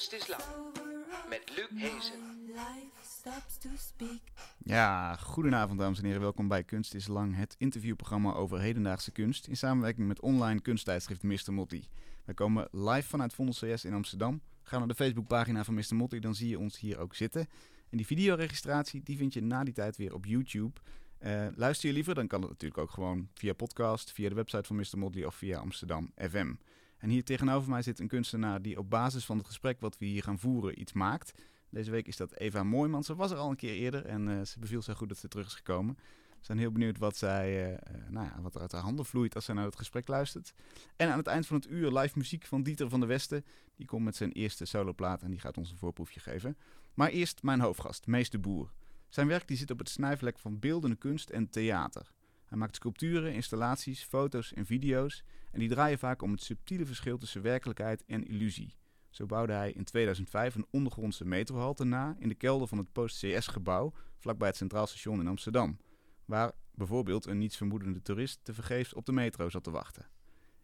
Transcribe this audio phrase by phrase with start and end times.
[0.00, 0.42] Kunst is Lang
[1.28, 2.20] met Luc Hezen.
[4.58, 6.20] Ja, goedenavond dames en heren.
[6.20, 11.22] Welkom bij Kunst is Lang, het interviewprogramma over hedendaagse kunst in samenwerking met online kunsttijdschrift
[11.22, 11.52] Mr.
[11.52, 11.88] Motti.
[12.24, 14.40] Wij komen live vanuit Vondel CS in Amsterdam.
[14.62, 15.94] Ga naar de Facebookpagina van Mr.
[15.94, 17.48] Motti, dan zie je ons hier ook zitten.
[17.90, 20.80] En die videoregistratie die vind je na die tijd weer op YouTube.
[21.20, 24.64] Uh, luister je liever, dan kan het natuurlijk ook gewoon via podcast, via de website
[24.64, 24.98] van Mr.
[24.98, 26.54] Motley of via Amsterdam FM.
[27.00, 30.04] En hier tegenover mij zit een kunstenaar die op basis van het gesprek wat we
[30.06, 31.32] hier gaan voeren iets maakt.
[31.70, 33.04] Deze week is dat Eva Mooijman.
[33.04, 35.28] Ze was er al een keer eerder en uh, ze beviel zo goed dat ze
[35.28, 35.94] terug is gekomen.
[36.28, 39.34] We zijn heel benieuwd wat, zij, uh, nou ja, wat er uit haar handen vloeit
[39.34, 40.52] als zij naar het gesprek luistert.
[40.96, 43.44] En aan het eind van het uur live muziek van Dieter van der Westen.
[43.74, 46.56] Die komt met zijn eerste soloplaat en die gaat ons een voorproefje geven.
[46.94, 48.72] Maar eerst mijn hoofdgast, Meester Boer.
[49.08, 52.10] Zijn werk die zit op het snijvlek van beeldende kunst en theater.
[52.50, 57.18] Hij maakt sculpturen, installaties, foto's en video's en die draaien vaak om het subtiele verschil
[57.18, 58.76] tussen werkelijkheid en illusie.
[59.10, 63.92] Zo bouwde hij in 2005 een ondergrondse metrohalte na in de kelder van het Post-CS-gebouw
[64.18, 65.78] vlakbij het Centraal Station in Amsterdam,
[66.24, 70.08] waar bijvoorbeeld een nietsvermoedende toerist tevergeefs op de metro zat te wachten.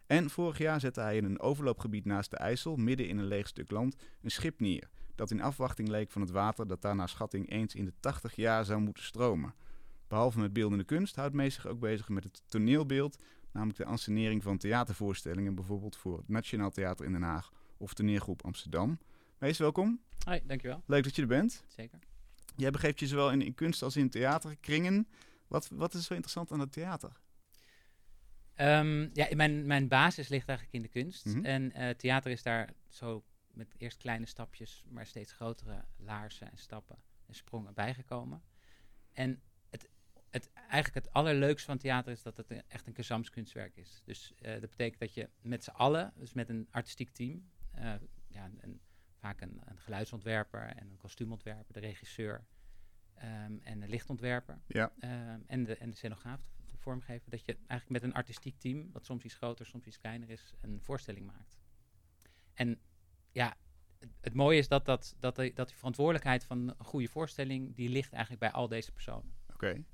[0.06, 3.48] En vorig jaar zette hij in een overloopgebied naast de IJssel, midden in een leeg
[3.48, 7.08] stuk land, een schip neer dat in afwachting leek van het water dat daar naar
[7.08, 9.54] schatting eens in de 80 jaar zou moeten stromen.
[10.08, 14.42] Behalve met beeldende kunst houdt Mees zich ook bezig met het toneelbeeld, namelijk de ansenering
[14.42, 18.98] van theatervoorstellingen, bijvoorbeeld voor het Nationaal Theater in Den Haag of toneelgroep Amsterdam.
[19.38, 20.00] Mees, welkom.
[20.24, 20.82] Hoi, dankjewel.
[20.86, 21.64] Leuk dat je er bent.
[21.66, 21.98] Zeker.
[22.56, 25.08] Jij begeeft je zowel in, in kunst als in theaterkringen.
[25.46, 27.12] Wat, wat is zo interessant aan het theater?
[28.60, 31.24] Um, ja, mijn, mijn basis ligt eigenlijk in de kunst.
[31.24, 31.44] Mhm.
[31.44, 36.58] En uh, theater is daar zo met eerst kleine stapjes, maar steeds grotere laarzen en
[36.58, 38.42] stappen en sprongen bijgekomen.
[39.12, 39.40] En
[40.36, 44.02] het, eigenlijk het allerleukste van theater is dat het een- echt een gezamskunstwerk is.
[44.04, 47.94] Dus eh, dat betekent dat je met z'n allen, dus met een artistiek team, eh,
[48.28, 48.80] ja, een- een,
[49.18, 52.46] vaak een, een geluidsontwerper en een kostuumontwerper, de regisseur
[53.14, 54.92] ehm, en de lichtontwerper Ja.
[54.98, 58.58] ehm, en, de, en de scenograaf, de, de vormgever, dat je eigenlijk met een artistiek
[58.58, 61.58] team, wat soms iets groter, soms iets kleiner is, een voorstelling maakt.
[62.54, 62.80] En
[63.32, 63.56] ja,
[63.98, 67.74] het, het mooie is dat, dat, dat, de, dat die verantwoordelijkheid van een goede voorstelling,
[67.74, 69.34] die ligt eigenlijk bij al deze personen.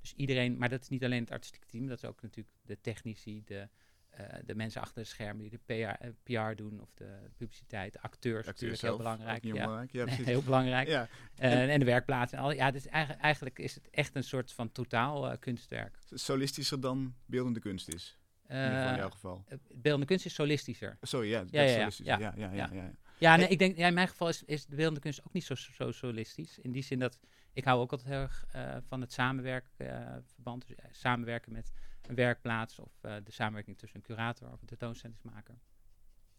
[0.00, 2.80] Dus iedereen, maar dat is niet alleen het artistieke team, dat is ook natuurlijk de
[2.80, 3.68] technici, de,
[4.10, 7.92] eh, de mensen achter de schermen die de PR, eh, PR doen of de publiciteit,
[7.92, 9.42] de acteurs, Acteur natuurlijk heel belangrijk.
[9.42, 10.04] niet ja.
[10.04, 10.24] precies.
[10.24, 10.88] heel belangrijk.
[10.88, 12.52] Ja, Eh, en de werkplaats en al.
[12.52, 15.98] Ja, dus eigenlijk, eigenlijk is het echt een soort van totaal kunstwerk.
[16.10, 18.16] solistischer dan beeldende kunst is.
[18.48, 19.44] In jouw geval.
[19.74, 20.98] beeldende kunst is solistischer.
[21.00, 22.20] Sorry, ja, ja, ja, solistischer.
[22.20, 22.68] ja, Ja, ja, ja.
[22.72, 22.92] ja, ja.
[23.22, 25.44] Ja, nee, ik denk, ja, in mijn geval is, is de beeldende kunst ook niet
[25.44, 26.58] zo, zo solistisch.
[26.58, 27.18] In die zin dat
[27.52, 30.66] ik hou ook altijd heel erg eh, van het samenwerkverband.
[30.66, 34.66] dus eh, samenwerken met een werkplaats of eh, de samenwerking tussen een curator of een
[34.66, 35.58] tentoonstellingsmaker.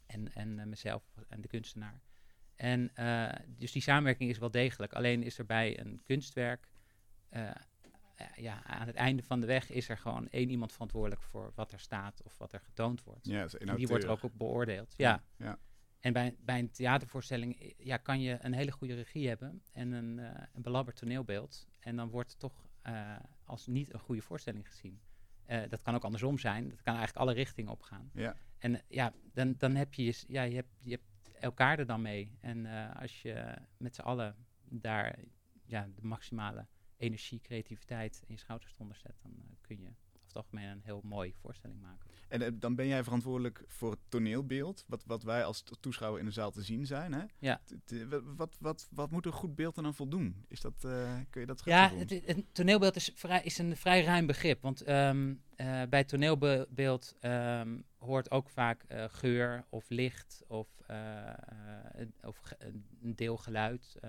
[0.06, 2.02] En, en eh, mezelf en de kunstenaar.
[2.56, 4.94] En eh, dus die samenwerking is wel degelijk.
[4.94, 6.68] Alleen is er bij een kunstwerk,
[7.30, 7.56] eh, eh,
[8.36, 11.72] ja, aan het einde van de weg is er gewoon één iemand verantwoordelijk voor wat
[11.72, 13.26] er staat of wat er getoond wordt.
[13.26, 14.94] Ja, en die wordt er ook op beoordeeld.
[14.98, 15.24] Ja.
[15.38, 15.58] ja.
[16.04, 19.92] En bij, bij een theatervoorstelling eh, ja, kan je een hele goede regie hebben en
[19.92, 21.68] een, eh een belabberd toneelbeeld.
[21.80, 23.16] En dan wordt het toch eh,
[23.46, 25.02] als niet een goede voorstelling gezien.
[25.70, 26.70] Dat kan ook andersom zijn.
[26.70, 28.10] Dat kan eigenlijk alle richtingen opgaan.
[28.14, 28.36] Ja.
[28.58, 32.38] En ja, dan, dan heb je, ja, je, hebt, je hebt elkaar er dan mee.
[32.40, 32.66] En
[32.96, 35.20] als je met z'n allen daar
[35.66, 39.94] ja, de maximale energie, creativiteit in je schouders onder zet, dan kun je
[40.34, 42.10] het algemeen een heel mooie voorstelling maken.
[42.28, 46.20] En eh, dan ben jij verantwoordelijk voor het toneelbeeld, wat, wat wij als to- toeschouwer
[46.20, 47.14] in de zaal te zien zijn.
[47.14, 47.24] Hè?
[47.40, 47.62] Ja.
[47.86, 48.06] T-
[48.36, 50.46] Wat, wat, wat moet een goed beeld dan voldoen?
[50.48, 54.26] Is dat, eh, kun je dat Ja, het, toneelbeeld is, vrij, is een vrij ruim
[54.26, 54.62] begrip.
[54.62, 60.68] Want ehm, eh, bij toneelbeeld ehm, hoort ook vaak geur of licht of,
[61.92, 62.40] een- of
[63.02, 64.00] een deel geluid.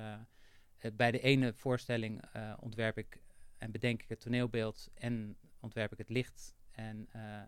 [0.94, 2.22] Bij de ene voorstelling
[2.60, 3.22] ontwerp ik
[3.58, 6.54] en bedenk ik het toneelbeeld en ontwerp ik het licht.
[6.70, 7.46] En eh, eh,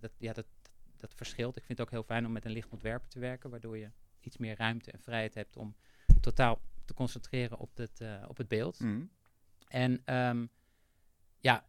[0.00, 0.46] dat, ja, dat,
[0.96, 1.56] dat verschilt.
[1.56, 3.90] Ik vind het ook heel fijn om met een lichtontwerper te werken, waardoor je
[4.20, 5.76] iets meer ruimte en vrijheid hebt om
[6.20, 8.80] totaal te concentreren op het, eh, op het beeld.
[8.80, 9.04] Mhm.
[9.68, 10.46] En ehm,
[11.38, 11.66] ja,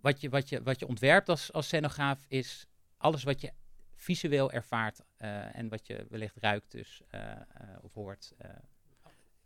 [0.00, 3.52] wat je, wat je, wat je ontwerpt als, als scenograaf is alles wat je
[3.94, 5.00] visueel ervaart
[5.52, 7.02] en wat je wellicht ruikt dus,
[7.80, 8.34] of hoort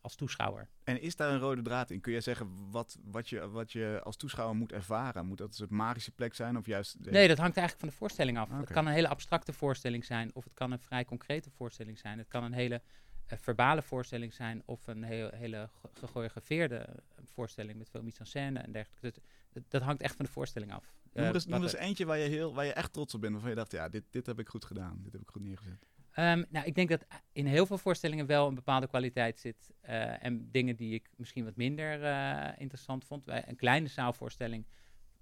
[0.00, 0.68] als toeschouwer.
[0.84, 2.00] En is daar een rode draad in?
[2.00, 5.26] Kun je zeggen wat, wat, je, wat je als toeschouwer moet ervaren?
[5.26, 6.56] Moet dat een soort magische plek zijn?
[6.56, 8.48] Of juist de- Nee, dat hangt eigenlijk van de voorstelling af.
[8.50, 12.18] Het kan een hele abstracte voorstelling zijn, of het kan een vrij concrete voorstelling zijn.
[12.18, 12.82] Het kan een hele
[13.26, 16.94] eh, verbale voorstelling zijn, of een heel, hele ge- gechoreografeerde eh,
[17.24, 19.10] voorstelling met veel mise-en-scène en dergelijke.
[19.10, 19.20] Dat,
[19.52, 20.84] dat, dat hangt echt van de voorstelling af.
[21.12, 23.20] Noem Eh, er eens, noem eens eentje waar je, heel, waar je echt trots op
[23.20, 23.32] bent.
[23.32, 24.98] Waarvan je dacht, ja, dit, dit heb ik goed gedaan.
[25.02, 25.86] Dit heb ik goed neergezet.
[26.12, 29.70] Ehm, nou, ik denk dat in heel veel voorstellingen wel een bepaalde kwaliteit zit.
[29.80, 33.24] eh, en dingen die ik misschien wat minder eh, interessant vond.
[33.24, 34.66] Bij een kleine zaalvoorstelling,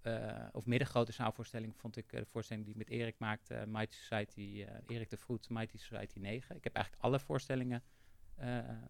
[0.00, 4.67] eh, of middengrote zaalvoorstelling, vond ik de voorstelling die ik met Erik maakte, Mighty Society,
[4.87, 6.56] Erik de Vroet, Mighty Society 9.
[6.56, 7.82] Ik heb eigenlijk alle voorstellingen,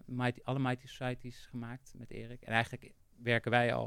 [0.04, 2.42] Mighty, alle Mighty Societies gemaakt met Erik.
[2.42, 3.86] En eigenlijk werken wij al,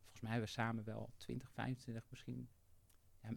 [0.00, 2.48] volgens mij hebben we samen wel 20, 25 misschien.
[3.22, 3.28] Ja,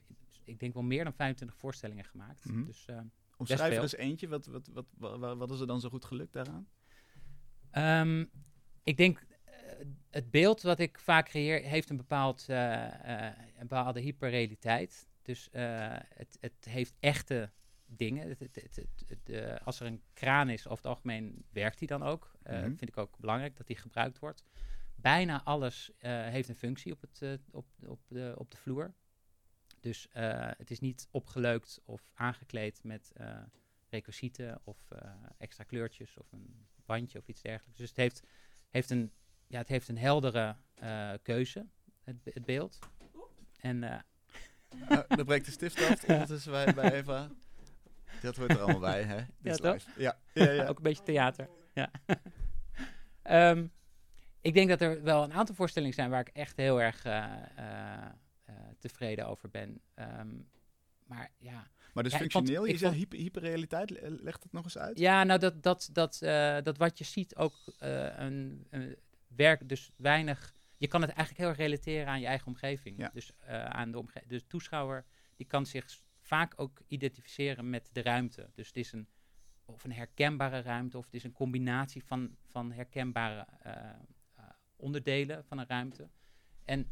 [0.43, 2.45] ik denk wel meer dan 25 voorstellingen gemaakt.
[2.45, 2.65] Mhm.
[2.65, 2.99] Dus eh,
[3.37, 4.27] Omschrijf er eens eentje.
[4.27, 6.67] Wat, wat, wat, wat, wat is er dan zo goed gelukt daaraan?
[7.71, 8.25] Ehm,
[8.83, 9.53] ik denk, eh,
[10.09, 15.07] het beeld wat ik vaak creëer heeft een, bepaald, eh, eh, een bepaalde hyperrealiteit.
[15.21, 17.51] Dus het, het heeft echte
[17.85, 18.27] dingen.
[18.27, 22.31] Het, het, eh, als er een kraan is, over het algemeen werkt die dan ook.
[22.43, 22.61] Mhm.
[22.61, 24.43] Vind ik ook belangrijk dat die gebruikt wordt.
[24.95, 28.93] Bijna alles heeft een functie op, het, op, op, de, op de vloer.
[29.85, 33.11] Dus eh, het is niet opgeleukt of aangekleed met
[33.89, 37.77] requisieten of eh, extra kleurtjes of een bandje of iets dergelijks.
[37.79, 38.23] Dus het heeft,
[38.69, 39.11] heeft, een,
[39.47, 40.55] ja, het heeft een heldere
[41.21, 41.65] keuze,
[42.03, 42.79] het, be- het beeld.
[43.59, 46.03] En Uh, dan breekt de stift af.
[46.03, 47.29] Ondertussen bij, bij Eva.
[48.21, 49.23] Dat hoort er allemaal bij, hè?
[49.39, 49.89] Dit live.
[49.97, 50.67] Ja, ja, ja.
[50.67, 51.49] ook een beetje theater.
[51.73, 51.91] Ja.
[53.21, 53.67] Ehm,
[54.41, 57.03] ik denk dat er wel een aantal voorstellingen zijn waar ik echt heel erg
[58.79, 59.81] tevreden over ben.
[59.93, 60.29] Ehm,
[61.05, 63.89] maar ja, Maar dus Ja, ik vond- functioneel, je zegt hyper, hyperrealiteit.
[63.89, 64.99] Le- Leg dat nog eens uit.
[64.99, 68.95] Ja, nou dat, dat, dat, eh, dat wat je ziet ook eh, een, een
[69.27, 70.53] werk, dus weinig.
[70.77, 72.97] Je kan het eigenlijk heel erg relateren aan je eigen omgeving.
[72.97, 73.09] Ja.
[73.13, 74.29] Dus eh, aan de omgeving.
[74.31, 75.05] Dus de toeschouwer
[75.35, 78.49] die kan zich vaak ook identificeren met de ruimte.
[78.53, 79.07] Dus het is een
[79.65, 83.47] of een herkenbare ruimte, of het is een combinatie van, van herkenbare
[84.75, 86.09] onderdelen van een ruimte.
[86.63, 86.91] En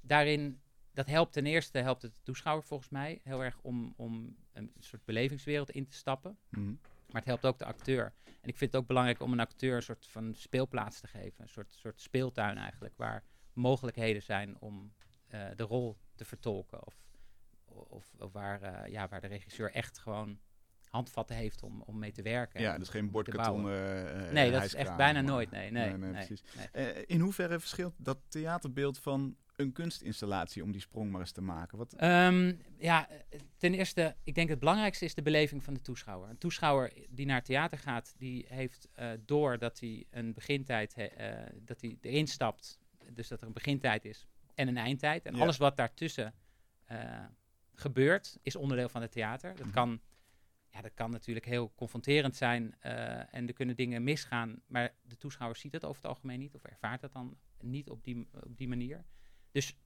[0.00, 0.60] daarin,
[0.98, 4.72] dat helpt ten eerste, helpt het de toeschouwer volgens mij heel erg om, om een
[4.78, 6.38] soort belevingswereld in te stappen.
[6.48, 6.66] Mhm.
[7.06, 8.12] Maar het helpt ook de acteur.
[8.24, 11.42] En ik vind het ook belangrijk om een acteur een soort van speelplaats te geven.
[11.42, 14.92] Een soort, soort speeltuin eigenlijk, waar mogelijkheden zijn om
[15.26, 16.86] eh, de rol te vertolken.
[16.86, 16.94] Of,
[17.64, 20.38] of, of waar, eh, ja, waar de regisseur echt gewoon
[20.88, 22.60] handvatten heeft om, om mee te werken.
[22.60, 23.70] Ja, dus geen bordkarton.
[23.70, 25.50] eh, Nee, dat is echt bijna maar- nooit.
[25.50, 26.42] Nee, nee, Nee, nee, nee, precies.
[26.72, 27.06] nee.
[27.06, 31.78] In hoeverre verschilt dat theaterbeeld van een kunstinstallatie om die sprong maar eens te maken?
[31.78, 33.08] Wat, Ehm, ja,
[33.56, 36.30] ten eerste, ik denk het belangrijkste is de beleving van de toeschouwer.
[36.30, 41.04] Een toeschouwer die naar theater gaat, die heeft eh, door dat hij een begintijd, he-
[41.04, 42.78] eh, dat hij erin stapt,
[43.12, 45.24] dus dat er een begintijd is en een eindtijd.
[45.26, 45.40] En Ja.
[45.42, 46.34] alles wat daartussen
[46.84, 47.24] eh,
[47.74, 49.54] gebeurt, is onderdeel van het theater.
[49.56, 49.74] Dat Mhm.
[49.74, 50.00] kan,
[50.70, 52.80] ja, dat kan natuurlijk heel confronterend zijn
[53.30, 56.64] en er kunnen dingen misgaan, maar de toeschouwer ziet het over het algemeen niet of
[56.64, 59.04] ervaart het dan niet op die, op die manier.
[59.50, 59.76] Dus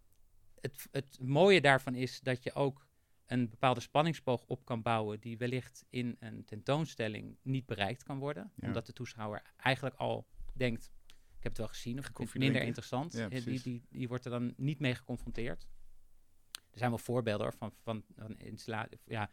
[0.61, 2.87] het, het mooie daarvan is dat je ook
[3.27, 8.53] een bepaalde spanningsboog op kan bouwen die wellicht in een tentoonstelling niet bereikt kan worden.
[8.55, 8.67] Ja.
[8.67, 10.93] Omdat de toeschouwer eigenlijk al denkt,
[11.37, 13.13] ik heb het wel gezien of ik vind het minder interessant.
[13.13, 15.69] Ja, Eh, die, die, die wordt er dan niet mee geconfronteerd.
[16.53, 19.31] Er zijn wel voorbeelden hoor, van, van, van, installa ja,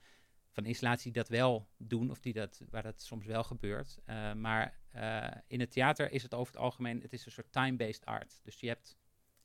[0.51, 3.99] van installaties die dat wel doen, of die dat, waar dat soms wel gebeurt.
[4.05, 7.51] Eh, maar eh, in het theater is het over het algemeen, het is een soort
[7.51, 8.39] time-based art.
[8.43, 8.97] Dus je hebt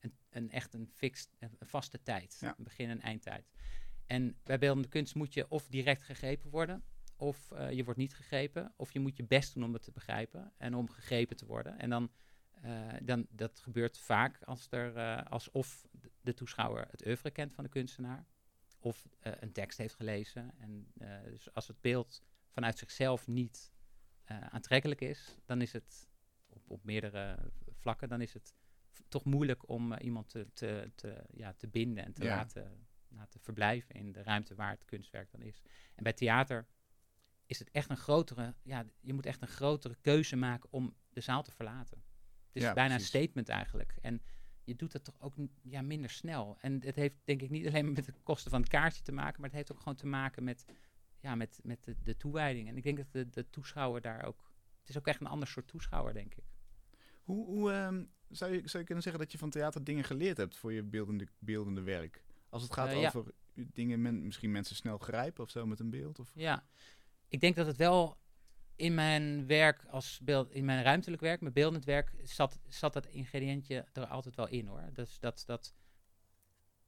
[0.05, 2.55] een, een echt een, fixed, een vaste tijd, Ja.
[2.59, 3.51] een begin- en eindtijd.
[4.07, 6.85] En bij beeldende kunst moet je of direct gegrepen worden,
[7.17, 9.93] of eh, je wordt niet gegrepen, of je moet je best doen om het te
[9.93, 11.79] begrijpen en om gegrepen te worden.
[11.79, 12.13] En dan,
[12.51, 15.87] eh, dan dat gebeurt vaak als er, eh, alsof
[16.21, 18.27] de- toeschouwer het oeuvre kent van de kunstenaar,
[18.79, 20.53] of een tekst heeft gelezen.
[20.59, 20.93] En
[21.25, 23.73] dus als het beeld vanuit zichzelf niet
[24.27, 26.09] aantrekkelijk is, dan is het
[26.49, 27.39] op, op meerdere
[27.71, 28.55] vlakken, dan is het
[29.09, 32.37] toch moeilijk om eh, iemand te, te, te, ja, te binden en te Ja.
[32.37, 35.63] laten, laten verblijven in de ruimte waar het kunstwerk dan is.
[35.95, 36.67] En bij theater
[37.47, 41.21] is het echt een grotere, ja, je moet echt een grotere keuze maken om de
[41.21, 42.03] zaal te verlaten.
[42.47, 43.13] Het is Ja, bijna precies.
[43.13, 43.97] een statement eigenlijk.
[44.01, 44.23] En
[44.65, 46.57] je doet het toch ook ja, minder snel.
[46.61, 49.41] En het heeft denk ik niet alleen met de kosten van het kaartje te maken,
[49.41, 50.65] maar het heeft ook gewoon te maken met,
[51.21, 52.69] ja, met, met de, de toewijding.
[52.69, 55.49] En ik denk dat de, de toeschouwer daar ook, het is ook echt een ander
[55.49, 56.45] soort toeschouwer, denk ik.
[57.23, 58.05] hoe hoe ehm,
[58.37, 60.83] zou, je, zou je kunnen zeggen dat je van theater dingen geleerd hebt voor je
[60.83, 62.25] beeldende, beeldende werk?
[62.49, 63.07] Als het gaat Eh, ja.
[63.07, 66.19] over dingen, men, misschien mensen snel grijpen of zo met een beeld?
[66.19, 66.31] Of?
[66.35, 66.67] Ja,
[67.29, 68.19] ik denk dat het wel
[68.77, 73.07] in mijn werk als beeld, in mijn ruimtelijk werk, mijn beeldend werk, zat, zat dat
[73.07, 74.83] ingrediëntje er altijd wel in hoor.
[74.93, 75.75] Dus dat, dat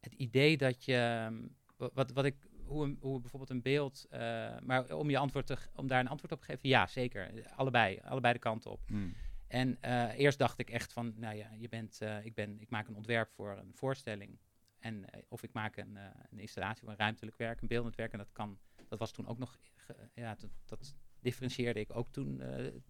[0.00, 4.06] het idee dat je, ehm, wa- wat, wat ik, hoe, een- hoe bijvoorbeeld een beeld,
[4.10, 7.48] eh, maar om je antwoord te, om daar een antwoord op te geven, ja zeker,
[7.54, 8.80] allebei, allebei de kanten op.
[8.86, 9.14] Hmm.
[9.48, 12.70] En eh, eerst dacht ik echt van, nou ja, je bent, eh, ik, ben, ik
[12.70, 14.38] maak een ontwerp voor een voorstelling.
[14.78, 15.96] En, eh, of ik maak een,
[16.30, 18.12] een installatie of een ruimtelijk werk, een beeldend werk.
[18.12, 22.12] En dat kan Dat was toen ook nog, ge- ja, dat, dat differentieerde ik ook
[22.12, 22.40] toen,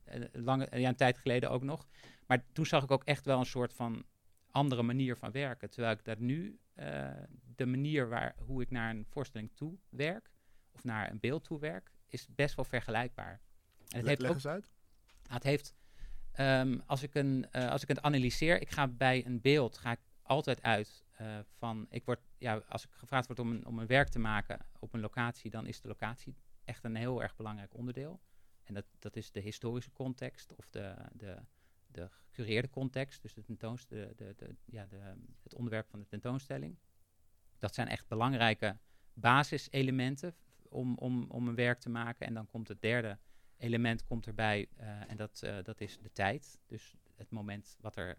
[0.04, 1.88] een lange, ja, een tijd geleden ook nog.
[2.26, 4.04] Maar toen zag ik ook echt wel een soort van
[4.50, 5.70] andere manier van werken.
[5.70, 6.58] Terwijl ik daar nu,
[7.56, 10.30] de manier waar, hoe ik naar een voorstelling toe werk,
[10.72, 13.40] of naar een beeld toe werk, is best wel vergelijkbaar.
[13.78, 14.70] En het Le- heeft leg ook eens uit.
[15.28, 15.74] Het heeft,
[16.36, 19.90] ehm, als, ik een, eh, als ik het analyseer, ik ga bij een beeld, ga
[19.90, 23.78] ik altijd uit eh, van, ik word, ja, als ik gevraagd word om een, om
[23.78, 27.36] een werk te maken op een locatie, dan is de locatie echt een heel erg
[27.36, 28.20] belangrijk onderdeel.
[28.64, 31.38] En dat, dat is de historische context of de, de,
[31.86, 36.06] de gecureerde context, dus de tentoons, de, de, de, ja, de, het onderwerp van de
[36.06, 36.78] tentoonstelling.
[37.58, 38.78] Dat zijn echt belangrijke
[39.12, 40.34] basiselementen
[40.68, 42.26] om, om, om een werk te maken.
[42.26, 43.18] En dan komt het derde
[43.58, 46.58] element komt erbij eh, en dat, eh, dat is de tijd.
[46.66, 48.18] Dus het moment wat er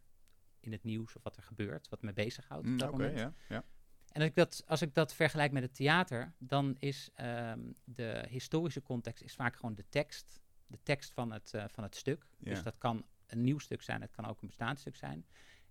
[0.60, 3.20] in het nieuws of wat er gebeurt, wat me bezighoudt op Mm, dat Oké, moment.
[3.20, 3.34] ja.
[3.50, 3.64] ja.
[4.12, 8.26] En als ik, dat, als ik dat vergelijk met het theater, dan is ehm, de
[8.30, 10.42] historische context is vaak gewoon de tekst.
[10.68, 12.28] De tekst van het, eh, van het stuk.
[12.38, 12.50] Ja.
[12.50, 15.26] Dus dat kan een nieuw stuk zijn, het kan ook een bestaand stuk zijn.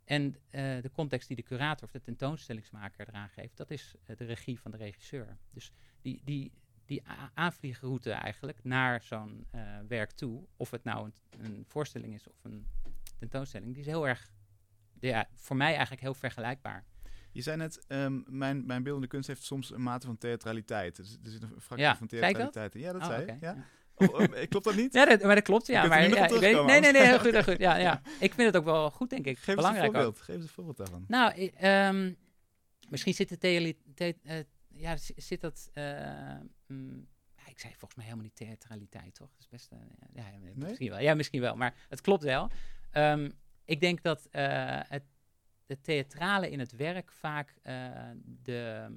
[0.05, 4.61] En de context die de curator of de tentoonstellingsmaker eraan geeft, dat is de regie
[4.61, 5.39] van de regisseur.
[5.51, 6.53] Dus die, die,
[6.87, 7.03] die
[7.35, 11.15] aanvliegroute eigenlijk naar zo'n eh, werk toe, of het nou een,
[11.45, 12.67] een voorstelling is of een
[13.19, 14.31] tentoonstelling, die is heel erg,
[15.01, 16.85] ja, voor mij eigenlijk heel vergelijkbaar.
[17.33, 20.97] Je zei net, ehm, mijn, mijn beeldende kunst heeft soms een mate van theatraliteit.
[20.97, 22.81] Dus er zit een fractie Ja, van theatraliteit in.
[22.81, 23.27] Ja, dat Oh, zei je.
[23.27, 23.37] Ja.
[23.41, 23.65] ja.
[23.95, 24.93] Of, of, eh, klopt dat niet?
[24.99, 25.83] Ja, dat, maar dat klopt, ja.
[25.83, 27.59] er Maar, ja, ik weet, nee, nee, nee, heel goed, heel goed.
[27.59, 28.01] Ja, ja.
[28.21, 29.39] Ik vind het ook wel goed, denk ik.
[29.39, 29.83] Geef eens een ook.
[29.83, 30.21] voorbeeld.
[30.21, 31.05] Geef eens een voorbeeld daarvan.
[31.09, 32.13] Nou, ehm,
[32.89, 33.77] misschien zit de
[34.23, 34.39] eh,
[34.77, 35.71] ja, zit dat...
[35.73, 37.09] eh, mm,
[37.47, 39.31] ik zei volgens mij helemaal niet theatraliteit, toch?
[39.31, 39.71] Dat is best...
[40.13, 41.01] ja, ja, misschien wel.
[41.01, 41.57] Ja, misschien wel.
[41.57, 42.51] Maar het klopt wel.
[42.91, 43.31] Ehm,
[43.65, 45.05] ik denk dat eh, het,
[45.67, 48.91] het theatrale in het werk vaak eh, de,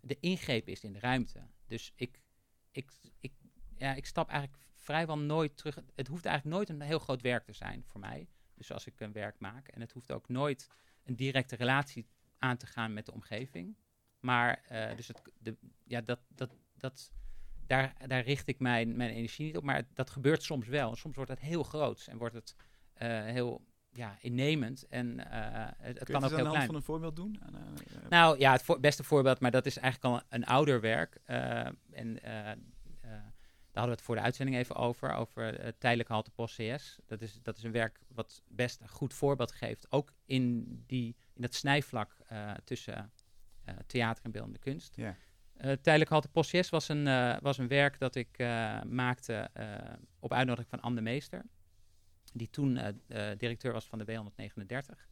[0.00, 1.46] de ingreep is in de ruimte.
[1.66, 2.22] Dus ik,
[2.70, 2.90] ik,
[3.20, 3.32] ik,
[3.76, 5.78] ja, ik stap eigenlijk vrijwel nooit terug.
[5.94, 8.28] Het hoeft eigenlijk nooit een heel groot werk te zijn voor mij.
[8.54, 9.68] Dus als ik een werk maak.
[9.68, 10.68] En het hoeft ook nooit
[11.04, 12.06] een directe relatie
[12.38, 13.76] aan te gaan met de omgeving.
[14.20, 17.12] Maar eh, dus het, de, ja, dat, dat, dat,
[17.66, 19.62] daar, daar richt ik mijn, mijn energie niet op.
[19.64, 20.90] Maar het- dat gebeurt soms wel.
[20.90, 22.54] En soms wordt het heel groot en wordt het
[22.94, 24.86] eh, heel ja, innemend.
[24.86, 26.66] En eh, het, het Kun je kan het eens ook aan de heel hand klein.
[26.66, 27.40] van een voorbeeld doen?
[27.42, 31.14] En, Nou ja, het voor- beste voorbeeld, maar dat is eigenlijk al een ouder werk.
[31.24, 32.18] en
[33.72, 36.98] daar hadden we het voor de uitzending even over, over tijdelijke halte post CS.
[37.06, 41.16] Dat is, dat is een werk wat best een goed voorbeeld geeft, ook in, die,
[41.34, 42.16] in dat snijvlak
[42.64, 43.12] tussen
[43.86, 44.96] theater en beeldende kunst.
[44.96, 45.16] Ja.
[45.56, 49.34] Eh, tijdelijk halte post CS was een, eh, was een werk dat ik eh, maakte
[49.34, 49.76] eh,
[50.18, 51.44] op uitnodiging van Anne de Meester,
[52.32, 52.88] die toen eh,
[53.30, 55.08] eh, directeur was van de W139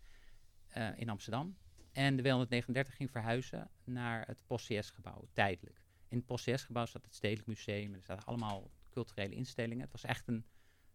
[0.68, 1.56] eh, in Amsterdam.
[1.92, 5.82] En de W139 ging verhuizen naar het PostCS-gebouw, tijdelijk.
[6.08, 7.94] In het PostCS-gebouw zat het Stedelijk Museum.
[7.94, 9.80] Er zaten allemaal culturele instellingen.
[9.82, 10.44] Het was echt een,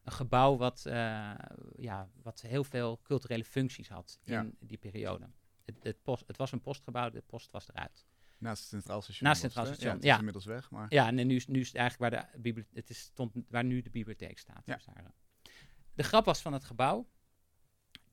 [0.03, 1.31] een gebouw wat, eh,
[1.77, 4.45] ja, wat heel veel culturele functies had in Ja.
[4.59, 5.29] die periode.
[5.65, 8.05] Het, het, post, het was een postgebouw, de post was eruit.
[8.37, 9.27] Naast het Centraal Station.
[9.27, 9.73] Naast het Centraal?
[9.73, 10.17] Station, Ja, het is ja.
[10.17, 10.85] inmiddels weg, maar...
[10.89, 13.81] Ja, en nu is, nu is het eigenlijk waar, de het is, stond, waar nu
[13.81, 14.61] de bibliotheek staat.
[14.65, 14.75] Ja.
[14.75, 15.51] Dus daar, eh.
[15.93, 17.09] De grap was van het gebouw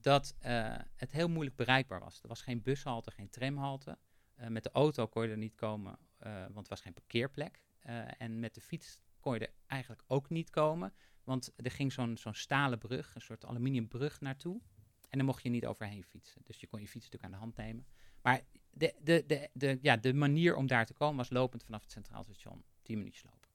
[0.01, 2.23] dat eh, het heel moeilijk bereikbaar was.
[2.23, 3.99] Er was geen bushalte, geen tramhalte.
[4.35, 5.99] Eh, met de auto kon je er niet komen,
[6.53, 7.63] want er was geen parkeerplek.
[8.19, 10.93] En met de fiets kon je er eigenlijk ook niet komen,
[11.25, 14.61] want er ging zo'n zo'n stalen brug, een soort aluminiumbrug naartoe.
[15.11, 16.43] En daar mocht je niet overheen fietsen.
[16.45, 17.87] Dus je kon je fiets natuurlijk aan de hand nemen.
[18.23, 18.41] Maar
[18.71, 21.91] de, de, de, de, ja, de manier om daar te komen was lopend vanaf het
[21.91, 23.49] Centraal Station, 10 minuutjes lopen.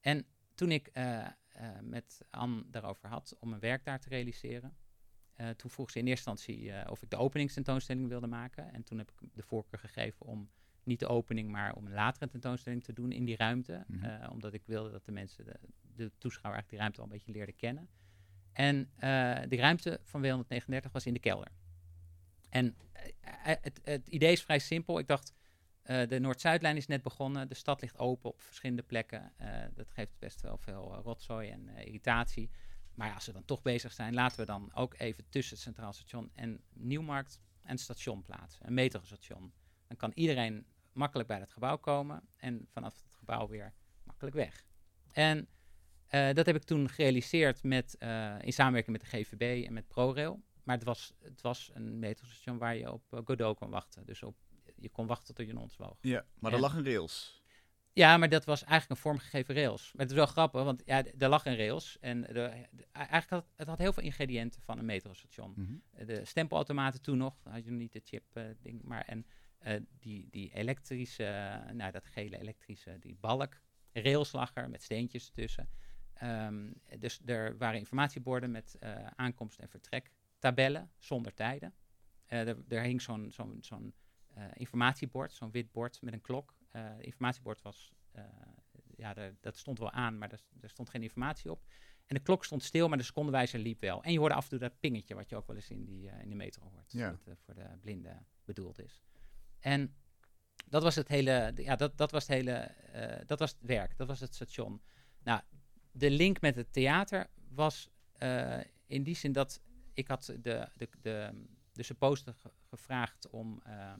[0.00, 1.32] En toen ik eh, eh,
[1.82, 4.76] met Anne daarover had om een werk daar te realiseren,
[5.34, 8.72] eh, toen vroeg ze in eerste instantie of ik de openingstentoonstelling wilde maken.
[8.72, 10.50] En toen heb ik de voorkeur gegeven om
[10.82, 13.84] niet de opening, maar om een latere tentoonstelling te doen in die ruimte.
[14.02, 15.56] Eh, omdat ik wilde dat de mensen, de,
[15.94, 17.88] de toeschouwer eigenlijk die ruimte al een beetje leerden kennen.
[18.60, 21.48] En eh de ruimte van W139 was in de kelder.
[22.48, 24.98] En eh, eh, het, het idee is vrij simpel.
[24.98, 25.34] Ik dacht,
[25.82, 27.48] de Noord-Zuidlijn is net begonnen.
[27.48, 29.32] De stad ligt open op verschillende plekken.
[29.74, 32.50] Dat geeft best wel veel rotzooi en irritatie.
[32.94, 35.64] Maar ja, als we dan toch bezig zijn, laten we dan ook even tussen het
[35.64, 38.66] Centraal Station en Nieuwmarkt een station plaatsen.
[38.66, 39.52] Een metrostation.
[39.86, 43.72] Dan kan iedereen makkelijk bij dat gebouw komen en vanaf het gebouw weer
[44.04, 44.64] makkelijk weg.
[45.12, 45.48] En
[46.10, 49.88] eh, dat heb ik toen gerealiseerd met, eh, in samenwerking met de GVB en met
[49.88, 50.42] ProRail.
[50.64, 54.06] Maar het was, het was een metrostation waar je op eh, Godot kon wachten.
[54.06, 54.36] Dus op,
[54.76, 55.98] je kon wachten tot je ons woog.
[56.00, 57.42] Ja, maar En- er lag een rails.
[57.92, 59.92] Ja, maar dat was eigenlijk een vormgegeven rails.
[59.92, 61.98] Maar het is wel grappig, want ja, er lag een rails.
[62.00, 62.26] En
[62.92, 65.52] eigenlijk had het had heel veel ingrediënten van een metrostation.
[65.56, 66.06] Mhm.
[66.06, 68.24] De stempelautomaten toen nog, had je nog niet de chip
[68.60, 69.26] ding, maar en
[70.00, 73.60] die, die elektrische, nou dat gele elektrische, die balk,
[73.92, 75.68] rails lag er met steentjes ertussen.
[76.20, 81.74] Ehm, dus er waren informatieborden met eh, aankomst- en vertrektabellen zonder tijden.
[82.26, 83.94] Eh, er, er hing zo'n zo'n zo'n
[84.26, 86.54] eh, informatiebord, zo'n wit bord met een klok.
[86.68, 87.92] Het informatiebord was,
[88.96, 91.64] ja, dat stond wel aan, maar er, er stond geen informatie op.
[92.06, 94.02] En de klok stond stil, maar de secondenwijzer liep wel.
[94.02, 96.10] En je hoorde af en toe dat pingetje, wat je ook wel eens in, die,
[96.22, 96.92] in de metro hoort.
[96.92, 97.18] Ja.
[97.24, 99.02] Dat voor de blinden bedoeld is.
[99.60, 99.94] En
[100.68, 102.74] dat was het hele, ja, dat, dat was het hele,
[103.26, 104.82] dat was het werk, dat was het station.
[105.22, 105.40] Nou,
[105.92, 109.60] de link met het theater was eh, in die zin dat
[109.94, 113.92] ik had de, de, de, de supposter ge- gevraagd om eh,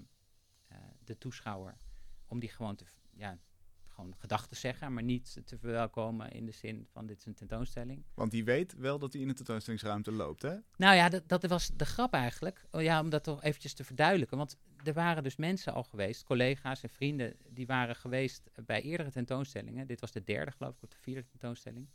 [0.66, 1.78] eh, de toeschouwer,
[2.26, 3.38] om die gewoon te, ja,
[4.00, 7.34] gewoon gedachten te zeggen, maar niet te verwelkomen in de zin van dit is een
[7.34, 8.04] tentoonstelling.
[8.14, 10.56] Want die weet wel dat hij in de tentoonstellingsruimte loopt, hè?
[10.76, 12.66] Nou ja, dat, dat was de grap eigenlijk.
[12.70, 14.36] Oh ja, om dat toch eventjes te verduidelijken.
[14.36, 19.10] Want er waren dus mensen al geweest, collega's en vrienden, die waren geweest bij eerdere
[19.10, 19.86] tentoonstellingen.
[19.86, 21.88] Dit was de derde, geloof ik, of de vierde tentoonstelling.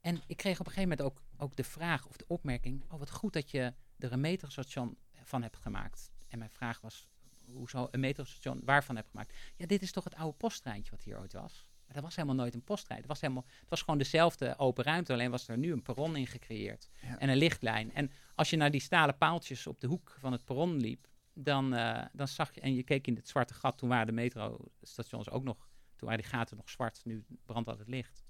[0.00, 2.98] En ik kreeg op een gegeven moment ook, ook de vraag of de opmerking: Oh,
[2.98, 6.10] wat goed dat je er een metrostation van hebt gemaakt.
[6.28, 7.08] En mijn vraag was:
[7.52, 9.34] Hoezo een metrostation waarvan heb gemaakt?
[9.56, 11.66] Ja, dit is toch het oude posttreintje wat hier ooit was?
[11.86, 13.00] Maar dat was helemaal nooit een posttrein.
[13.00, 16.16] Het was, helemaal, het was gewoon dezelfde open ruimte, alleen was er nu een perron
[16.16, 17.18] in gecreëerd Ja.
[17.18, 17.94] en een lichtlijn.
[17.94, 21.74] En als je naar die stalen paaltjes op de hoek van het perron liep, dan,
[21.74, 25.30] eh, dan zag je, en je keek in het zwarte gat, toen waren de metrostations
[25.30, 25.56] ook nog,
[25.96, 28.24] toen waren die gaten nog zwart, nu brandt altijd licht.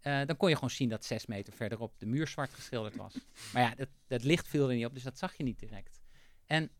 [0.00, 3.14] Eh, dan kon je gewoon zien dat zes meter verderop de muur zwart geschilderd was.
[3.52, 6.00] Maar ja, dat, dat licht viel er niet op, dus dat zag je niet direct.
[6.46, 6.70] En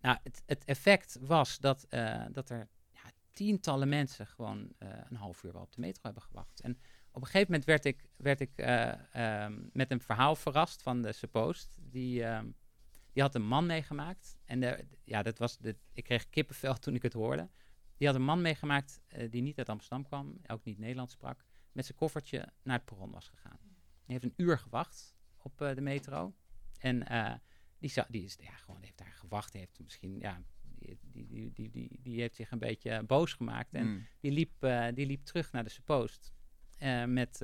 [0.00, 5.42] nou, het, effect was dat, eh, dat er ja, tientallen mensen gewoon eh, een half
[5.42, 6.60] uur wel op de metro hebben gewacht.
[6.60, 6.78] En
[7.12, 11.02] op een gegeven moment werd ik, werd ik eh, ehm, met een verhaal verrast van
[11.02, 11.78] de Suppost.
[11.80, 12.50] Die, ehm,
[13.12, 14.36] die had een man meegemaakt.
[14.44, 15.58] En de, ja, dat was
[15.92, 17.50] ik kreeg kippenvel toen ik het hoorde.
[17.96, 21.44] Die had een man meegemaakt die niet uit Amsterdam kwam, ook niet Nederlands sprak.
[21.72, 23.58] Met zijn koffertje naar het perron was gegaan.
[24.04, 26.34] Hij heeft een uur gewacht op de metro.
[26.78, 27.06] En
[27.80, 29.52] die, zou, die, is, ja, gewoon, heeft daar gewacht.
[29.52, 33.74] Heeft misschien, ja, die, die, die, die, die, heeft zich een beetje eh, boos gemaakt.
[33.74, 34.06] En Mm.
[34.20, 36.32] die liep, eh, die liep terug naar de Suppost.
[36.78, 37.38] eh, met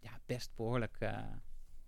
[0.00, 1.22] ja, best behoorlijk eh,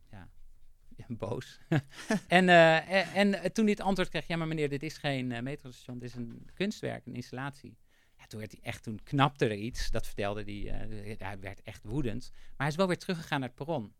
[1.08, 1.60] boos.
[2.28, 5.98] en, en, en toen hij het antwoord kreeg, ja maar meneer, dit is geen metrostation,
[5.98, 7.78] dit is een kunstwerk, een installatie.
[8.16, 11.62] Ja, toen werd hij echt, toen knapte er iets, dat vertelde hij, eh, hij werd
[11.62, 12.30] echt woedend.
[12.32, 13.94] Maar hij is wel weer teruggegaan naar het perron.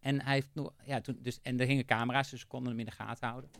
[0.00, 0.48] En hij heeft
[0.84, 3.50] ja, toen, dus, en er hingen camera's, dus ze konden hem in de gaten houden.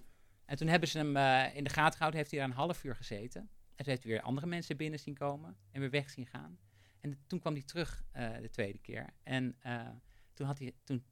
[0.44, 2.84] En toen hebben ze hem eh, in de gaten gehouden, heeft hij daar een half
[2.84, 3.40] uur gezeten.
[3.40, 6.58] En toen heeft hij weer andere mensen binnen zien komen en weer weg zien gaan.
[7.00, 9.10] En toen kwam hij terug eh, de tweede keer.
[9.22, 9.88] En eh,
[10.34, 11.04] toen, had hij, toen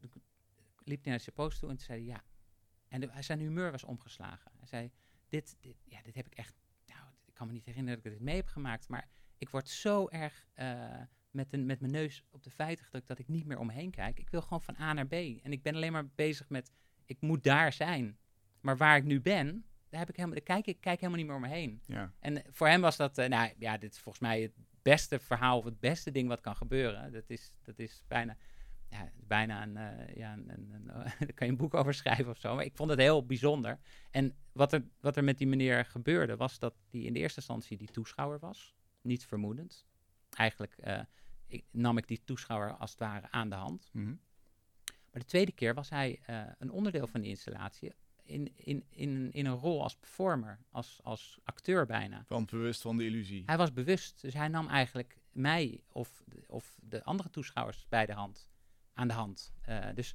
[0.84, 2.24] liep hij naar zijn post toe en toen zei hij ja.
[2.88, 4.50] En zijn humeur was omgeslagen.
[4.58, 4.90] Hij zei,
[5.28, 6.54] dit, dit, ja, dit heb ik echt,
[6.86, 9.08] nou, ik kan me niet herinneren dat ik dit mee heb gemaakt, maar
[9.38, 10.46] ik word zo erg
[11.36, 14.18] met, een, met mijn neus op de feiten gedrukt dat ik niet meer omheen kijk.
[14.18, 15.12] Ik wil gewoon van A naar B.
[15.12, 16.70] En ik ben alleen maar bezig met,
[17.04, 18.18] ik moet daar zijn.
[18.60, 21.26] Maar waar ik nu ben, daar, heb ik helemaal, daar kijk ik kijk helemaal niet
[21.26, 21.80] meer om me heen.
[21.86, 22.12] Ja.
[22.18, 25.58] En voor hem was dat, eh, nou ja, dit is volgens mij het beste verhaal
[25.58, 27.12] of het beste ding wat kan gebeuren.
[27.12, 28.36] Dat is, dat is bijna,
[28.90, 32.28] ja, bijna een, eh, ja, een, een, een- daar kan je een boek over schrijven
[32.28, 32.54] of zo.
[32.54, 33.78] Maar ik vond het heel bijzonder.
[34.10, 37.38] En wat er, wat er met die meneer gebeurde, was dat hij in de eerste
[37.40, 38.74] instantie die toeschouwer was.
[39.02, 39.86] Niet vermoedend.
[40.30, 41.00] Eigenlijk eh,
[41.46, 43.88] ik, nam ik die toeschouwer als het ware aan de hand.
[43.92, 44.06] Mhm.
[45.10, 47.92] Maar de tweede keer was hij eh, een onderdeel van die installatie.
[48.22, 52.24] In, in, in, in een rol als performer, als, als acteur bijna.
[52.28, 53.42] Want bewust van de illusie.
[53.46, 58.06] Hij was bewust, dus hij nam eigenlijk mij of, de- of de andere toeschouwers bij
[58.06, 58.50] de hand,
[58.92, 59.52] aan de hand.
[59.62, 60.14] Eh, dus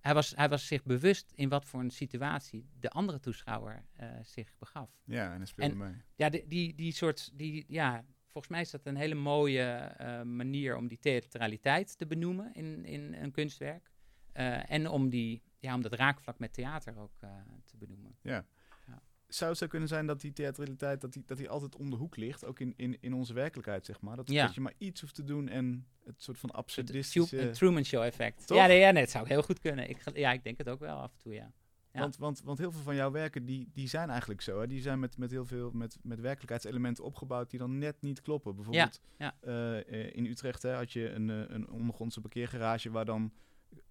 [0.00, 4.08] hij was, hij was zich bewust in wat voor een situatie de andere toeschouwer eh,
[4.22, 4.90] zich begaf.
[5.04, 6.02] Ja, en hij speelde En- mee.
[6.14, 10.22] Ja, die, die, die soort, die, ja, volgens mij is dat een hele mooie eh,
[10.22, 13.90] manier om die theatraliteit te benoemen in, in een kunstwerk.
[14.32, 17.30] Eh, en om, die, ja, om dat raakvlak met theater ook eh,
[17.64, 18.16] te benoemen.
[19.28, 21.96] Zou het zo kunnen zijn dat die theatraliteit dat die, dat die altijd om de
[21.96, 24.16] hoek ligt, ook in, in, in onze werkelijkheid, zeg maar?
[24.16, 24.46] Dat, Ja.
[24.46, 27.36] dat je maar iets hoeft te doen en het soort van absurdistische...
[27.36, 28.46] Het Truman Show effect.
[28.46, 28.56] Toch?
[28.56, 29.88] Ja, nee, ja nee, het zou heel goed kunnen.
[29.88, 31.52] Ik, ja, ik denk het ook wel af en toe, ja.
[31.92, 32.00] Ja.
[32.00, 34.60] Want, want, want heel veel van jouw werken, die, die zijn eigenlijk zo.
[34.60, 34.66] Hè?
[34.66, 38.54] Die zijn met, met heel veel met, met werkelijkheidselementen opgebouwd die dan net niet kloppen.
[38.54, 39.34] Bijvoorbeeld ja.
[39.40, 43.32] eh, eh, in Utrecht hè, had je een, eh, een ondergrondse parkeergarage waar dan,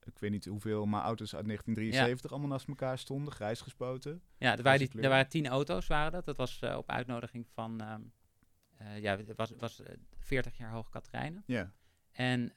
[0.05, 4.21] ik weet niet hoeveel, maar auto's uit 1973 allemaal naast elkaar stonden, grijs gespoten.
[4.37, 6.25] Ja, er waren, die, er waren tien auto's, waren dat.
[6.25, 8.01] Dat was op uitnodiging van, ehm,
[8.79, 11.43] eh, ja, het was, was eh, 40 jaar Hoog Katerijnen.
[11.45, 11.71] Ja,
[12.11, 12.53] En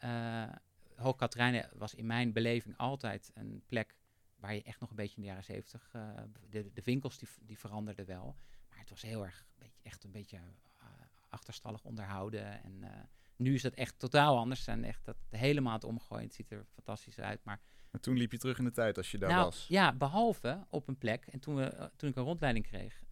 [0.97, 3.97] Hoog Katerijnen was in mijn beleving altijd een plek
[4.43, 6.11] waar je echt nog een beetje in de jaren 70, eh,
[6.51, 8.37] de, de winkels die, die veranderden wel.
[8.71, 10.87] Maar het was heel erg, een beetje, echt een beetje eh,
[11.29, 12.63] achterstallig onderhouden.
[12.63, 13.01] En eh,
[13.37, 14.65] nu is dat echt totaal anders.
[14.65, 16.25] Zijn echt dat helemaal het omgooien.
[16.25, 17.45] Het ziet er fantastisch uit.
[17.45, 19.67] Maar Maar toen liep je terug in de tijd als je daar nou, was.
[19.69, 21.27] ja, behalve op een plek.
[21.27, 23.03] En toen, we, toen ik een rondleiding kreeg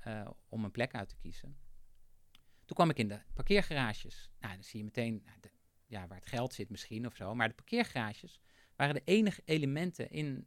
[0.49, 1.57] om een plek uit te kiezen.
[2.65, 4.31] Toen kwam ik in de parkeergarages.
[4.39, 5.51] Nou, dan zie je meteen nou, de-
[5.87, 7.35] ja, waar het geld zit misschien of zo.
[7.35, 8.41] Maar de parkeergarages
[8.77, 10.47] waren de enige elementen in,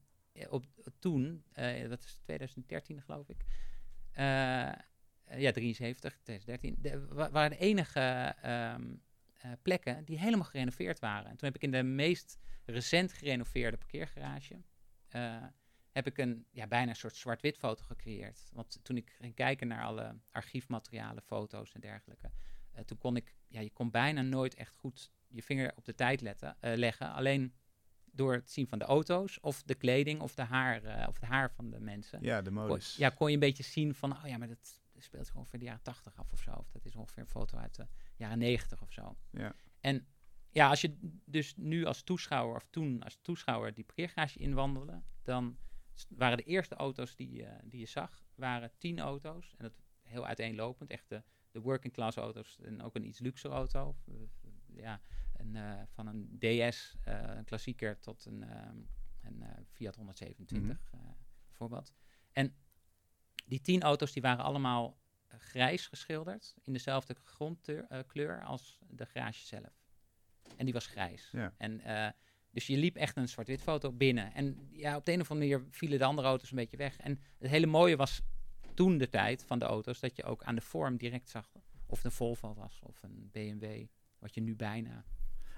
[0.49, 0.65] op,
[0.99, 3.43] toen, eh, dat is 2013 geloof ik.
[4.11, 4.75] Eh, eh,
[5.37, 6.75] ja, 73, 2013.
[6.81, 8.93] De, wa- waren de enige ehm,
[9.37, 11.29] eh, plekken die helemaal gerenoveerd waren.
[11.29, 14.61] En toen heb ik in de meest recent gerenoveerde parkeergarage...
[15.09, 15.43] eh,
[15.91, 18.49] heb ik een ja, bijna een soort zwart-wit foto gecreëerd.
[18.53, 22.31] Want toen ik ging kijken naar alle archiefmaterialen, foto's en dergelijke,
[22.71, 25.95] eh, toen kon ik, ja, je kon bijna nooit echt goed je vinger op de
[25.95, 27.11] tijd letten, eh, leggen.
[27.11, 27.53] Alleen
[28.15, 31.29] door het zien van de auto's of de kleding of, de haar, eh, of het
[31.29, 32.19] haar van de mensen.
[32.21, 32.95] Ja, de Kon, modus.
[32.95, 35.65] ja, kon je een beetje zien van, oh ja, maar dat speelt zich ongeveer de
[35.65, 36.51] jaren 80 af of zo.
[36.51, 39.17] Of dat is ongeveer een foto uit de jaren 90 of zo.
[39.31, 39.55] Ja.
[39.79, 40.07] En
[40.51, 45.57] ja, als je dus nu als toeschouwer of toen als toeschouwer die parkeergarage inwandelde, dan
[46.09, 49.53] waren de eerste auto's die, je- die je zag, waren tien auto's.
[49.57, 49.73] En dat
[50.03, 53.95] heel uiteenlopend, echt de, de working class auto's en ook een iets luxere auto.
[54.07, 54.13] Eh,
[54.75, 55.01] Ja,
[55.43, 58.77] een, eh, van een DS, eh, een klassieker, tot een, ehm,
[59.21, 60.99] een eh, Fiat 127 eh,
[61.47, 61.93] bijvoorbeeld.
[62.31, 62.55] En
[63.45, 65.01] die tien auto's die waren allemaal
[65.37, 69.83] grijs geschilderd, in dezelfde grondkleur als de garage zelf.
[70.57, 71.29] En die was grijs.
[71.31, 71.53] Ja.
[71.57, 71.81] En,
[72.49, 74.33] dus je liep echt een zwart-wit foto binnen.
[74.33, 76.97] En ja, op de een of andere manier vielen de andere auto's een beetje weg.
[76.97, 78.21] En het hele mooie was
[78.73, 81.51] toen de tijd van de auto's, dat je ook aan de vorm direct zag
[81.85, 83.85] of het een Volvo was of een BMW,
[84.19, 85.05] wat je nu bijna...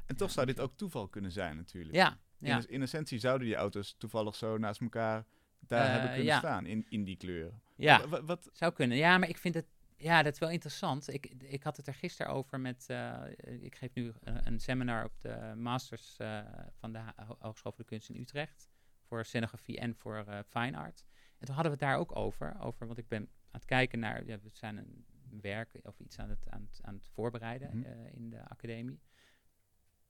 [0.06, 1.96] En toch zou dit ook toeval kunnen zijn natuurlijk.
[1.96, 2.62] Ja, In, ja.
[2.68, 5.26] in essentie zouden die auto's toevallig zo naast elkaar
[5.60, 6.38] daar Eh, hebben kunnen ja.
[6.38, 7.62] staan in, in die kleuren.
[7.76, 8.08] ja.
[8.24, 8.98] Wat, Zou kunnen.
[8.98, 9.66] Ja, maar ik vind het.
[9.98, 11.14] Ja, dat is wel interessant.
[11.14, 12.86] Ik, ik had het er gisteren over met.
[12.90, 13.22] eh,
[13.60, 16.40] ik geef nu een, een seminar op de Masters eh,
[16.80, 18.70] van de Ho- Hogeschool voor de Kunst in Utrecht.
[19.08, 21.04] Voor scenografie en voor eh, fine art.
[21.40, 22.56] En toen hadden we het daar ook over.
[22.60, 24.26] over want ik ben aan het kijken naar.
[24.26, 25.06] Ja, we zijn een
[25.42, 27.86] werk of iets aan het, aan het, aan het voorbereiden Mhm.
[27.88, 29.00] eh, in de academie.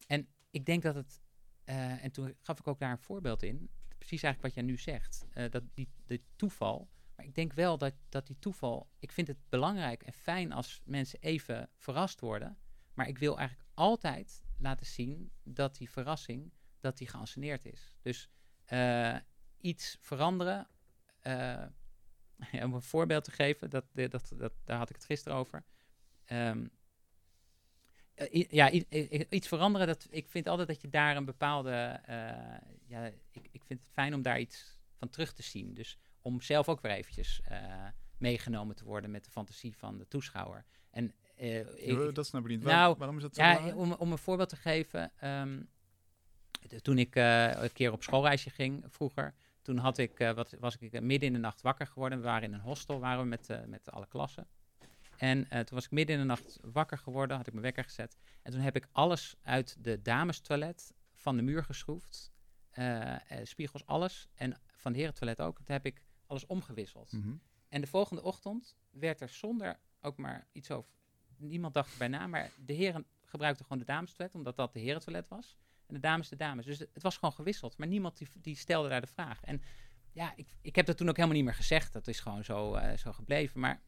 [0.06, 1.22] En ik denk dat het.
[1.64, 3.70] eh, en toen gaf ik ook daar een voorbeeld in.
[3.98, 5.26] Precies eigenlijk wat jij nu zegt.
[5.32, 6.90] eh, dat die, de toeval.
[7.16, 8.90] Maar ik denk wel dat, dat die toeval.
[9.00, 12.58] Ik vind het belangrijk en fijn als mensen even verrast worden.
[12.94, 16.54] Maar ik wil eigenlijk altijd laten zien dat die verrassing.
[16.80, 17.96] dat die geanceneerd is.
[18.02, 18.30] Dus
[18.66, 19.18] eh,
[19.58, 20.68] iets veranderen.
[22.64, 25.64] om een voorbeeld te geven, dat, dat, dat, daar had ik het gisteren over.
[26.32, 26.70] I-
[28.32, 32.00] ja, i- i- iets veranderen, dat, ik vind altijd dat je daar een bepaalde...
[32.06, 32.16] eh,
[32.88, 35.74] ja, ik, ik vind het fijn om daar iets van terug te zien.
[35.74, 37.58] Dus om zelf ook weer eventjes eh,
[38.18, 40.66] meegenomen te worden met de fantasie van de toeschouwer.
[40.92, 42.64] En eh, ik, dat snap ik niet.
[42.64, 43.80] nou, Waar- waarom is dat zo ja, belangrijk?
[43.80, 45.12] om, om een voorbeeld te geven.
[45.18, 45.62] ehm,
[46.68, 50.56] de- toen ik eh, een keer op schoolreisje ging vroeger, toen had ik, eh, wat,
[50.60, 52.18] was ik eh, midden in de nacht wakker geworden.
[52.20, 54.48] We waren in een hostel, waren we met, eh, met alle klassen.
[55.18, 57.84] En eh, toen was ik midden in de nacht wakker geworden, had ik mijn wekker
[57.84, 58.18] gezet.
[58.42, 62.32] En toen heb ik alles uit de damestoilet van de muur geschroefd.
[62.70, 64.28] Eh, eh, spiegels, alles.
[64.36, 65.56] En van de herentoilet ook.
[65.58, 67.12] Toen heb ik alles omgewisseld.
[67.12, 67.36] Mhm.
[67.70, 70.92] En de volgende ochtend werd er zonder ook maar iets over.
[71.38, 75.28] Niemand dacht erbij na, maar de heren gebruikten gewoon de damestoilet, omdat dat de herentoilet
[75.28, 75.58] was.
[75.86, 76.66] En de dames de dames.
[76.66, 77.78] Dus het, was gewoon gewisseld.
[77.78, 79.44] Maar niemand die, die stelde daar de vraag.
[79.44, 79.62] En
[80.12, 81.94] ja, ik, ik heb dat toen ook helemaal niet meer gezegd.
[81.94, 83.60] Dat is gewoon zo, zo gebleven.
[83.60, 83.82] Maar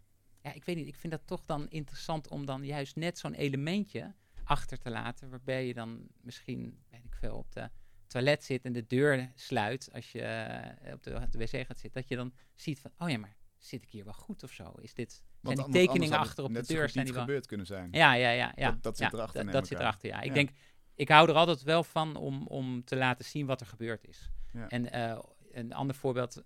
[0.48, 0.88] ja, ik weet niet.
[0.88, 5.30] Ik vind dat toch dan interessant om dan juist net zo'n elementje achter te laten.
[5.30, 7.70] Waarbij je dan misschien, weet ik veel, op de
[8.08, 9.90] toilet zit en de deur sluit.
[9.94, 11.92] Als je eh, op, de, op de wc gaat zitten.
[12.02, 14.72] Dat je dan ziet van, oh ja, maar zit ik hier wel goed of zo?
[14.82, 16.90] Is dit, zijn die Want anders- tekeningen achter op de deur?
[16.90, 17.24] Zijn die wel...
[17.24, 17.88] gebeurd kunnen zijn.
[17.92, 18.52] Ja, ja, ja.
[18.56, 18.72] ja.
[18.72, 20.22] Dat- dat zit ja, erachter, dat- Dat zit erachter, ja.
[20.22, 20.34] Ik Ja.
[20.34, 20.50] denk,
[20.96, 24.30] ik hou er altijd wel van om, om te laten zien wat er gebeurd is.
[24.54, 24.68] Ja.
[24.70, 25.20] En eh,
[25.52, 26.44] een ander voorbeeld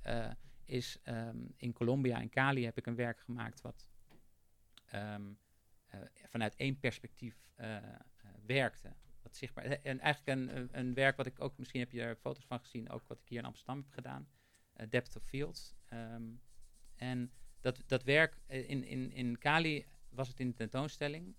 [0.00, 0.30] eh,
[0.64, 3.90] is ehm, in Colombia, in Cali, heb ik een werk gemaakt wat
[4.86, 5.32] ehm,
[5.86, 7.94] eh, vanuit één perspectief eh, eh,
[8.46, 8.94] werkte.
[9.22, 12.44] Wat zichtbaar, en eigenlijk een, een- werk wat ik ook, misschien heb je er foto's
[12.44, 14.28] van gezien, ook wat ik hier in Amsterdam heb gedaan,
[14.88, 15.74] Depth of Field.
[15.84, 16.30] Ehm,
[16.94, 21.36] en dat, dat werk in, in, in Cali was het in de tentoonstelling,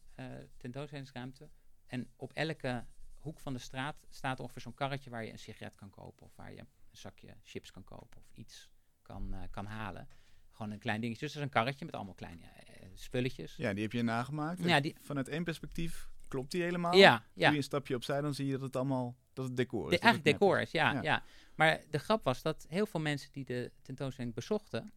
[0.57, 1.49] tentoonstellingsruimte.
[1.85, 5.75] En op elke hoek van de straat staat ongeveer zo'n karretje waar je een sigaret
[5.75, 6.25] kan kopen.
[6.25, 8.72] Of waar je een zakje chips kan kopen of iets
[9.03, 10.07] kan, eh, kan halen.
[10.51, 11.25] Gewoon een klein dingetje.
[11.25, 13.55] Dus dat is een karretje met allemaal kleine eh, spulletjes.
[13.55, 14.63] Ja, die heb je nagemaakt.
[14.63, 16.95] Ja, die- Vanuit één perspectief klopt die helemaal.
[16.95, 17.49] ja, Doe ja.
[17.49, 19.89] je een stapje opzij, dan zie je dat het allemaal dat het decor is.
[19.89, 21.01] De, dat eigenlijk decor is, ja, Ja.
[21.01, 21.23] ja.
[21.55, 24.91] Maar de grap was dat heel veel mensen die de tentoonstelling bezochten,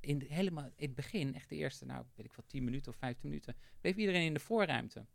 [0.00, 2.92] in, de, helemaal, in het begin, echt de eerste, nou weet ik wat, 10 minuten
[2.92, 5.06] of 15 minuten, bleef iedereen in de voorruimte.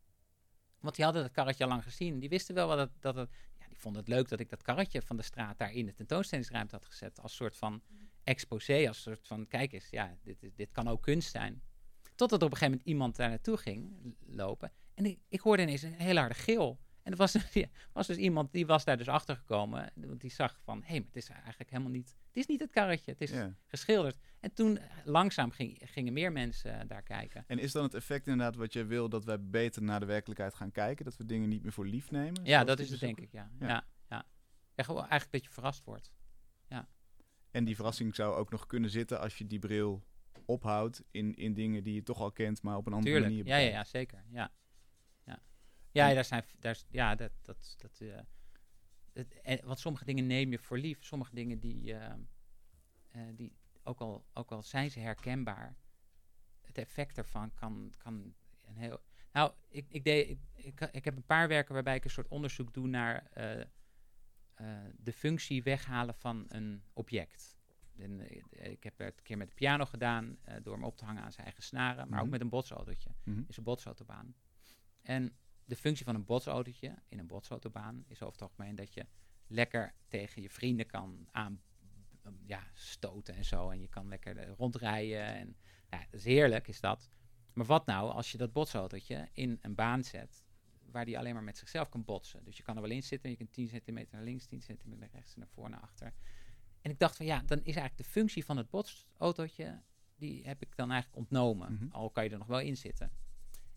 [0.79, 2.19] Want die hadden dat karretje al lang gezien.
[2.19, 3.29] Die wisten wel wat het, dat het...
[3.59, 5.93] Ja, die vonden het leuk dat ik dat karretje van de straat daar in de
[5.93, 7.19] tentoonstellingsruimte had gezet.
[7.19, 7.81] Als soort van
[8.23, 11.61] exposé, als soort van, kijk eens, ja, dit, is- dit kan ook kunst zijn.
[12.15, 13.91] Totdat op een gegeven moment iemand daar naartoe ging
[14.25, 14.71] lopen.
[14.93, 16.79] En ik, ik hoorde ineens een hele harde gil.
[17.03, 19.91] En dat was, ja, was dus iemand, die was daar dus achter gekomen.
[19.95, 22.15] Want die zag van, hé, hey, maar het is eigenlijk helemaal niet...
[22.27, 23.55] Het is niet het karretje, het is Ja.
[23.67, 24.17] geschilderd.
[24.39, 27.43] En toen eh, langzaam ging, gingen meer mensen eh, daar kijken.
[27.47, 30.53] En is dan het effect inderdaad wat jij wil, dat wij beter naar de werkelijkheid
[30.53, 31.05] gaan kijken?
[31.05, 32.45] Dat we dingen niet meer voor lief nemen?
[32.45, 33.49] Ja, dat is het denk ik, ja.
[33.59, 33.67] Ja.
[33.67, 33.85] ja.
[34.09, 34.25] ja,
[34.75, 34.83] ja.
[34.83, 36.11] gewoon eigenlijk dat je verrast wordt.
[37.51, 40.03] En die verrassing zou ook nog kunnen zitten als je die bril
[40.45, 43.47] ophoudt in, in dingen die je toch al kent, maar op een andere Tuurlijk, manier
[43.47, 44.23] ja, ja, ja, zeker.
[44.29, 44.51] Ja,
[45.23, 45.39] ja.
[45.91, 48.19] ja daar zijn, daar, ja dat, dat, dat, eh,
[49.13, 52.13] het, en, want sommige dingen neem je voor lief, sommige dingen die, eh,
[53.07, 55.77] eh, die ook, al, ook al zijn ze herkenbaar,
[56.61, 58.33] het effect ervan kan, kan
[58.65, 59.01] een heel...
[59.31, 62.27] Nou, ik, ik, deed, ik, ik, ik heb een paar werken waarbij ik een soort
[62.27, 63.67] onderzoek doe naar eh, eh,
[64.97, 67.59] de functie weghalen van een object.
[67.97, 70.97] En, eh, ik heb het een keer met de piano gedaan, eh, door hem op
[70.97, 72.31] te hangen aan zijn eigen snaren, maar ook Mhm.
[72.31, 73.43] met een botsautootje Mhm.
[73.47, 74.35] is een botsautobaan.
[75.01, 79.05] En de functie van een botsautootje in een botsautobaan is over het algemeen dat je
[79.47, 81.61] lekker tegen je vrienden kan aan
[82.45, 83.69] ja, stoten en zo.
[83.69, 85.25] En je kan lekker eh, rondrijden.
[85.25, 85.55] En
[85.89, 87.09] ja, dat is heerlijk, is dat.
[87.53, 90.43] Maar wat nou als je dat botsautootje in een baan zet
[90.91, 92.43] waar die alleen maar met zichzelf kan botsen.
[92.43, 94.99] Dus je kan er wel in zitten, je kunt 10 centimeter naar links, 10 centimeter
[94.99, 96.13] naar rechts, naar voor, naar achter.
[96.81, 99.81] En ik dacht van ja, dan is eigenlijk de functie van het botsautootje,
[100.15, 101.73] die heb ik dan eigenlijk ontnomen.
[101.73, 101.91] Mhm.
[101.91, 103.11] Al kan je er nog wel in zitten.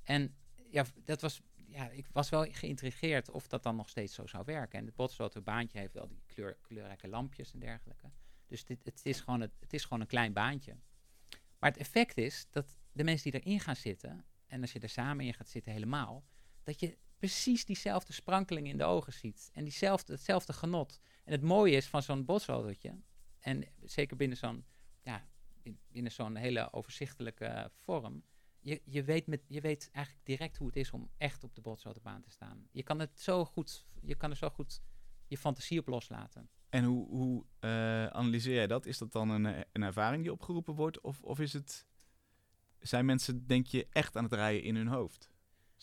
[0.03, 0.35] En
[0.71, 4.45] ja, dat was, ja, ik was wel geïntrigeerd of dat dan nog steeds zo zou
[4.45, 4.79] werken.
[4.79, 8.11] En het botsautobaantje heeft wel die kleur, kleurrijke lampjes en dergelijke.
[8.47, 10.77] Dus dit, het, is gewoon het, het is gewoon een klein baantje.
[11.59, 14.89] Maar het effect is dat de mensen die erin gaan zitten, en als je er
[14.89, 16.25] samen in gaat zitten helemaal,
[16.63, 19.51] dat je precies diezelfde sprankeling in de ogen ziet.
[19.53, 21.01] En diezelfde, hetzelfde genot.
[21.25, 23.01] En het mooie is van zo'n botsautootje,
[23.41, 24.65] en zeker binnen zo'n,
[25.03, 25.29] ja,
[25.63, 28.25] in- binnen zo'n hele overzichtelijke vorm,
[28.61, 31.61] je, je, weet met, je weet eigenlijk direct hoe het is om echt op de
[31.61, 32.69] botsautobaan te staan.
[32.71, 34.83] Je kan het zo goed, je kan er zo goed
[35.27, 36.49] je fantasie op loslaten.
[36.69, 38.87] En hoe, hoe eh, analyseer jij dat?
[38.87, 41.01] Is dat dan een, een ervaring die opgeroepen wordt?
[41.01, 41.87] Of, of is het,
[42.79, 45.31] zijn mensen, denk je, echt aan het rijden in hun hoofd?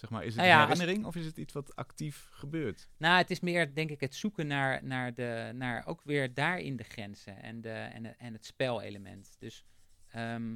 [0.02, 2.88] Zeg maar, is het Nou ja, een herinnering of is het iets wat actief gebeurt?
[2.98, 6.76] Nou, het is meer, denk ik, het zoeken naar, naar, de, naar ook weer daarin
[6.76, 9.36] de grenzen en, de, en, de- en het spelelement.
[9.40, 9.66] Dus
[10.08, 10.54] ehm,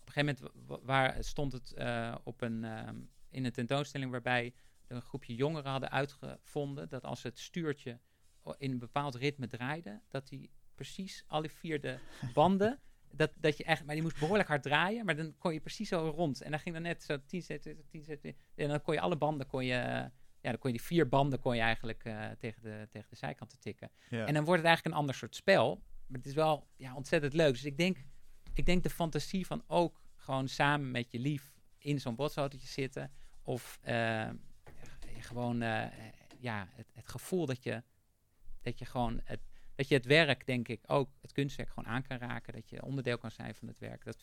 [0.00, 2.96] op een gegeven moment wa- waar stond het eh, op een, ehm,
[3.30, 4.54] in een tentoonstelling waarbij
[4.86, 8.00] een groepje jongeren hadden uitgevonden dat als het stuurtje
[8.58, 11.98] in een bepaald ritme draaide, dat die precies alle vier de
[12.34, 15.60] banden, dat, dat je echt, maar die moest behoorlijk hard draaien, maar dan kon je
[15.60, 16.42] precies zo rond.
[16.42, 19.16] En dan ging dan net zo 10 centimeter, 10 centimeter, en dan kon je alle
[19.16, 19.74] banden, kon je,
[20.40, 23.16] ja, dan kon je die vier banden kon je eigenlijk eh, tegen, de, tegen de
[23.16, 23.90] zijkanten tikken.
[24.08, 24.26] Ja.
[24.26, 25.82] En dan wordt het eigenlijk een ander soort spel.
[26.06, 27.52] Maar het is wel ja, ontzettend leuk.
[27.52, 28.04] Dus ik denk,
[28.54, 33.12] ik denk de fantasie van ook gewoon samen met je lief in zo'n botsautootje zitten.
[33.42, 34.28] Of eh,
[35.18, 35.84] gewoon eh,
[36.38, 37.82] ja, het, het gevoel dat je,
[38.60, 39.40] dat je gewoon het,
[39.76, 42.52] dat je het werk, denk ik, ook het kunstwerk gewoon aan kan raken.
[42.52, 44.04] Dat je onderdeel kan zijn van het werk.
[44.04, 44.16] Dat,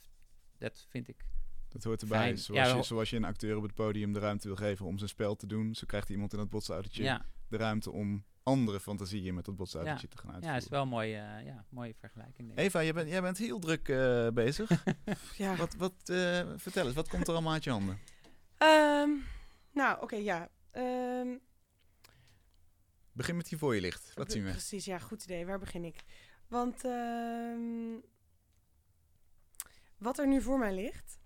[0.57, 1.25] dat vind ik.
[1.69, 2.19] Dat hoort erbij.
[2.19, 2.37] Fijn.
[2.37, 4.97] Zoals, Ja, je, zoals je een acteur op het podium de ruimte wil geven om
[4.97, 8.79] zijn spel te doen, zo krijgt iemand in dat botsautootje Ja, de ruimte om andere
[8.79, 10.61] fantasieën met dat botsautootje te gaan ja, uitvoeren.
[10.61, 12.47] is wel een mooie, eh, ja, mooie vergelijking.
[12.47, 12.65] Denk ik.
[12.65, 14.69] Eva, jij bent, jij bent heel druk eh, bezig.
[15.37, 15.55] Ja.
[15.55, 17.99] wat, wat, eh, vertel eens, wat komt er allemaal uit je handen?
[18.57, 19.09] Ehm,
[19.71, 20.49] nou, oké, ja.
[20.71, 21.27] Ehm,
[23.13, 24.11] Begin met die voor je ligt.
[24.13, 24.49] Wat zien we?
[24.49, 25.45] Precies, ja, goed idee.
[25.45, 26.03] Waar begin ik?
[26.47, 27.99] Want ehm,
[29.97, 31.19] wat er nu voor mij ligt.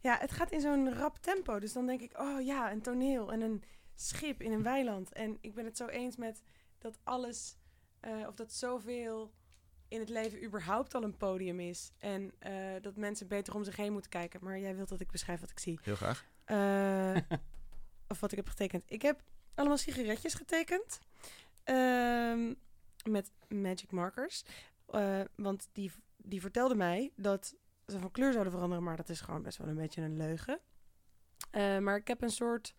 [0.00, 1.58] Ja, het gaat in zo'n rap tempo.
[1.58, 3.62] Dus dan denk ik, oh ja, een toneel en een
[3.94, 5.12] schip in een weiland.
[5.12, 6.42] En ik ben het zo eens met
[6.78, 7.56] dat alles,
[8.00, 9.34] eh, of dat zoveel
[9.88, 11.92] in het leven überhaupt al een podium is.
[11.98, 14.40] En eh, dat mensen beter om zich heen moeten kijken.
[14.42, 15.78] Maar jij wilt dat ik beschrijf wat ik zie.
[15.82, 16.24] Heel graag.
[16.44, 17.16] Eh,
[18.08, 18.84] of wat ik heb getekend.
[18.86, 19.22] Ik heb
[19.54, 20.98] allemaal sigaretjes getekend.
[21.64, 22.54] Ehm,
[23.10, 24.42] met magic markers.
[24.86, 27.54] Eh, want die, die vertelde mij dat
[27.86, 28.84] ze van kleur zouden veranderen.
[28.84, 30.60] Maar dat is gewoon best wel een beetje een leugen.
[31.50, 32.74] Eh, maar ik heb een soort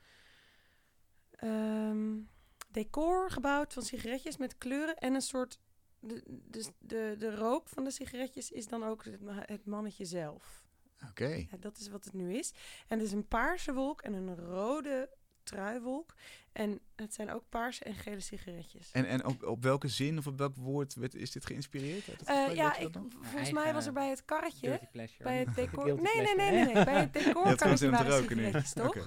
[1.31, 2.19] ehm,
[2.67, 4.97] decor gebouwd van sigaretjes met kleuren.
[4.97, 5.59] En een soort...
[5.99, 10.65] De, de, de, de rook van de sigaretjes is dan ook het, het mannetje zelf.
[11.09, 11.45] Oké.
[11.51, 12.51] Ja, dat is wat het nu is.
[12.87, 15.09] En het is een paarse wolk en een rode
[15.45, 16.13] truiwolk.
[16.51, 18.91] En het zijn ook paarse en gele sigaretjes.
[18.91, 22.05] En, en op, op welke zin of op welk woord werd, is dit geïnspireerd?
[22.05, 22.89] het Eh, ja, ik,
[23.21, 24.79] volgens mij was er bij het karretje,
[25.17, 25.85] bij het decor...
[25.85, 26.83] Nee, nee, nee, nee, nee.
[26.85, 28.43] Bij het Je had gewoon decorkarretje zin om te waren roken nu.
[28.43, 28.87] sigaretjes, toch?
[28.87, 29.05] Oké.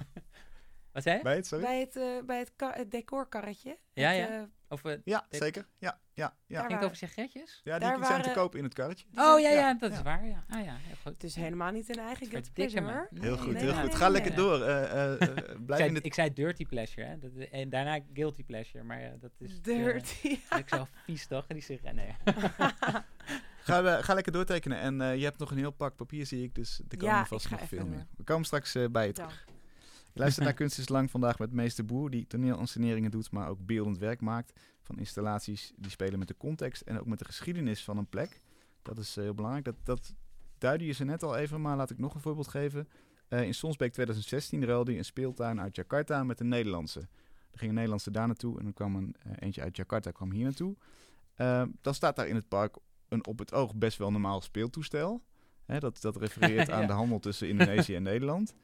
[0.92, 1.22] Wat zei je?
[1.22, 1.64] Bij het, sorry?
[1.64, 3.78] Bij het, eh, bij het, ka- het decorkarretje.
[3.92, 4.28] Ja, Het, ja.
[4.28, 5.66] eh, Of Ja, Dit- zeker.
[5.78, 6.32] Ja, ja, ja.
[6.46, 7.60] Ging het waren- over sigaretjes?
[7.64, 9.06] Ja, die, Daar die zijn te waren- koop in het karretje.
[9.14, 9.96] Oh ja, ja, ja, dat ja.
[9.96, 10.26] is waar.
[10.26, 10.44] Ja.
[10.48, 11.12] Ah ja, heel goed.
[11.12, 13.08] Het is helemaal niet een eigen guilty pleasure.
[13.14, 13.94] Heel goed, nee, heel nee, goed.
[13.94, 14.40] Ga nee, lekker nee.
[14.40, 14.62] door.
[14.62, 16.04] eh, eh, eh, Ik blijf zei, in het...
[16.04, 17.18] ik zei dirty pleasure, hè?
[17.18, 19.52] Dat, en daarna guilty pleasure, maar ja, dat is...
[19.52, 20.28] eh, Dirty.
[20.62, 21.44] ik zo vies toch?
[21.48, 22.14] En die sigaret, nee.
[23.62, 24.78] Ga, eh, ga lekker doortekenen.
[24.78, 26.54] En eh, je hebt nog een heel pak papier, zie ik.
[26.54, 28.06] Dus er komen Ja, vast nog veel meer.
[28.16, 29.46] We komen straks eh, bij je terug.
[30.18, 33.66] Je luistert naar Kunst is Lang vandaag met Meester Boer, die toneelinsceneringen doet, maar ook
[33.66, 34.52] beeldend werk maakt.
[34.82, 38.40] Van installaties die spelen met de context en ook met de geschiedenis van een plek.
[38.82, 39.64] Dat is eh, heel belangrijk.
[39.64, 40.14] Dat, dat
[40.58, 42.88] duidde je ze net al even, maar laat ik nog een voorbeeld geven.
[43.28, 47.00] Eh, in Sonsbeek 2016 ruilde hij een speeltuin uit Jakarta met een Nederlandse.
[47.50, 50.30] Er ging een Nederlandse daar naartoe en dan kwam een eh, eentje uit Jakarta kwam
[50.30, 50.76] hier naartoe.
[51.80, 52.76] Dan staat daar in het park
[53.08, 55.22] een op het oog best wel normaal speeltoestel.
[55.64, 58.54] Hè, dat, dat refereert aan de handel tussen Indonesië en Nederland.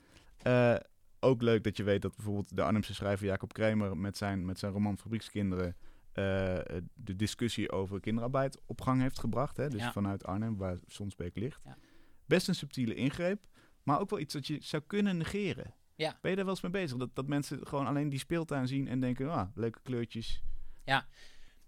[1.24, 4.44] Eh, ook leuk dat je weet dat bijvoorbeeld de Arnhemse schrijver Jacob Kramer met zijn,
[4.44, 5.76] met zijn roman Fabriekskinderen
[6.12, 6.24] eh,
[6.94, 9.56] de discussie over kinderarbeid op gang heeft gebracht.
[9.56, 9.68] Hè?
[9.68, 9.92] Dus Ja.
[9.92, 11.60] vanuit Arnhem, waar Sonsbeek ligt.
[11.64, 11.76] Ja.
[12.26, 13.46] Best een subtiele ingreep,
[13.82, 15.74] maar ook wel iets dat je zou kunnen negeren.
[15.94, 16.18] Ja.
[16.20, 16.98] Ben je daar wel eens mee bezig?
[16.98, 20.42] Dat, dat mensen gewoon alleen die speeltuin zien en denken, ah, leuke kleurtjes.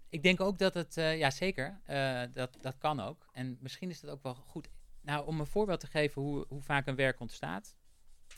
[0.09, 3.27] Ik denk ook dat het, eh, ja zeker, eh, dat, dat kan ook.
[3.31, 4.69] En misschien is dat ook wel goed.
[5.01, 7.75] Nou, om een voorbeeld te geven hoe, hoe vaak een werk ontstaat.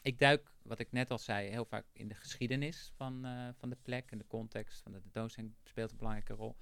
[0.01, 3.69] Ik duik, wat ik net al zei, heel vaak in de geschiedenis van, eh, van
[3.69, 6.57] de plek en de context van de tentoonstelling speelt een belangrijke rol.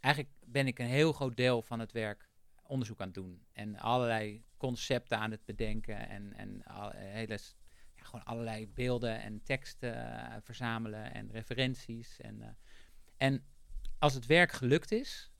[0.00, 2.28] Eigenlijk ben ik een heel groot deel van het werk
[2.62, 3.46] onderzoek aan het doen.
[3.52, 7.38] En allerlei concepten aan het bedenken en, en al, eh, hele,
[7.94, 12.20] ja, gewoon allerlei beelden en teksten eh, verzamelen en referenties.
[12.20, 12.56] En,
[13.16, 13.44] en
[13.98, 15.30] als het werk gelukt is,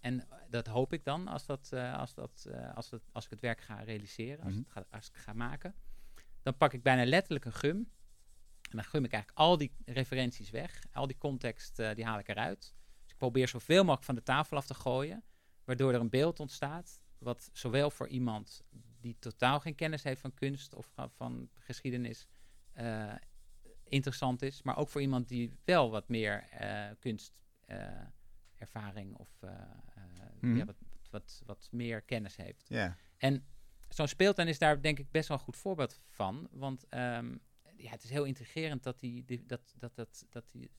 [0.00, 3.60] en dat hoop ik dan als, dat, als, dat, als, dat, als ik het werk
[3.60, 4.62] ga realiseren, als, Mhm.
[4.62, 5.74] het ga, als ik het ga maken,
[6.42, 7.76] dan pak ik bijna letterlijk een gum.
[8.70, 10.84] En dan gum ik eigenlijk al die referenties weg.
[10.92, 12.74] Al die context, eh, die haal ik eruit.
[13.02, 15.24] Dus ik probeer zoveel mogelijk van de tafel af te gooien,
[15.64, 18.62] waardoor er een beeld ontstaat, wat zowel voor iemand
[19.00, 22.26] die totaal geen kennis heeft van kunst of van, geschiedenis
[22.72, 23.14] eh,
[23.84, 29.50] interessant is, maar ook voor iemand die wel wat meer eh kunstervaring of eh,
[30.42, 30.56] Mhm.
[30.56, 30.76] ja, wat,
[31.10, 32.68] wat, wat meer kennis heeft.
[32.68, 33.44] Ja, En
[33.94, 36.48] zo'n speeltuin is daar denk ik best wel een goed voorbeeld van.
[36.50, 37.36] Want ehm,
[37.76, 40.70] ja, het is heel intrigerend dat die, die- dat, dat, dat, dat, die,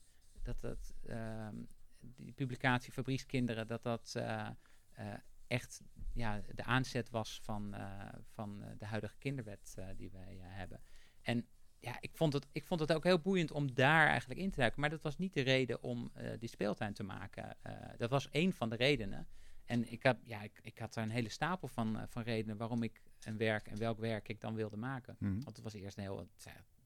[0.42, 1.54] dat, dat ehm,
[2.00, 4.48] die publicatie Fabriekskinderen, dat dat eh,
[4.92, 5.14] eh,
[5.46, 10.80] echt ja, de aanzet was van, eh, van de huidige kinderwet die wij hebben.
[11.22, 11.46] En
[11.80, 14.58] ja, ik vond, het, ik vond het ook heel boeiend om daar eigenlijk in te
[14.58, 14.80] duiken.
[14.80, 17.56] Maar dat was niet de reden om die speeltuin te maken.
[17.96, 19.28] Dat was één van de redenen.
[19.64, 22.56] En ik, had, ja, ik, ik had er een hele stapel van, eh, van redenen
[22.56, 25.16] waarom ik een werk en welk werk ik dan wilde maken.
[25.18, 25.32] Mhm.
[25.32, 26.28] Want het was eerst een heel.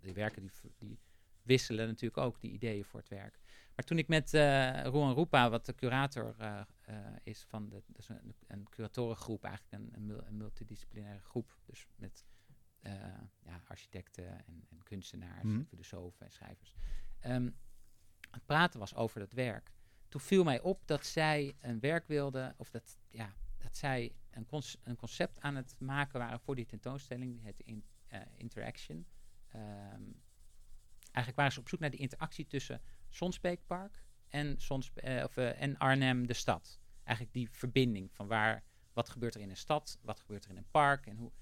[0.01, 0.99] Die werken die, die
[1.43, 3.39] wisselen natuurlijk ook die ideeën voor het werk.
[3.75, 6.61] Maar toen ik met eh Roan Roepa, wat de curator eh,
[7.23, 11.57] is van de, dus een, een curatorengroep, eigenlijk een, een, mul- een multidisciplinaire groep.
[11.65, 12.25] Dus met
[13.43, 15.59] ja, architecten en, en kunstenaars, Mhm.
[15.59, 16.75] en filosofen en schrijvers.
[17.21, 17.51] Ehm,
[18.31, 19.73] het praten was over dat werk.
[20.09, 24.47] Toen viel mij op dat zij een werk wilden, of dat, ja, dat zij een,
[24.83, 27.43] een concept aan het maken waren voor die tentoonstelling.
[27.43, 29.07] Heette in, eh, Interaction.
[29.49, 30.03] Ehm,
[31.01, 35.61] eigenlijk waren ze op zoek naar die interactie tussen Sonsbeekpark en, Sons, eh, of, eh,
[35.63, 36.81] en Arnhem, de stad.
[37.03, 40.57] Eigenlijk die verbinding van waar, wat gebeurt er in een stad, wat gebeurt er in
[40.57, 41.33] een park en hoe.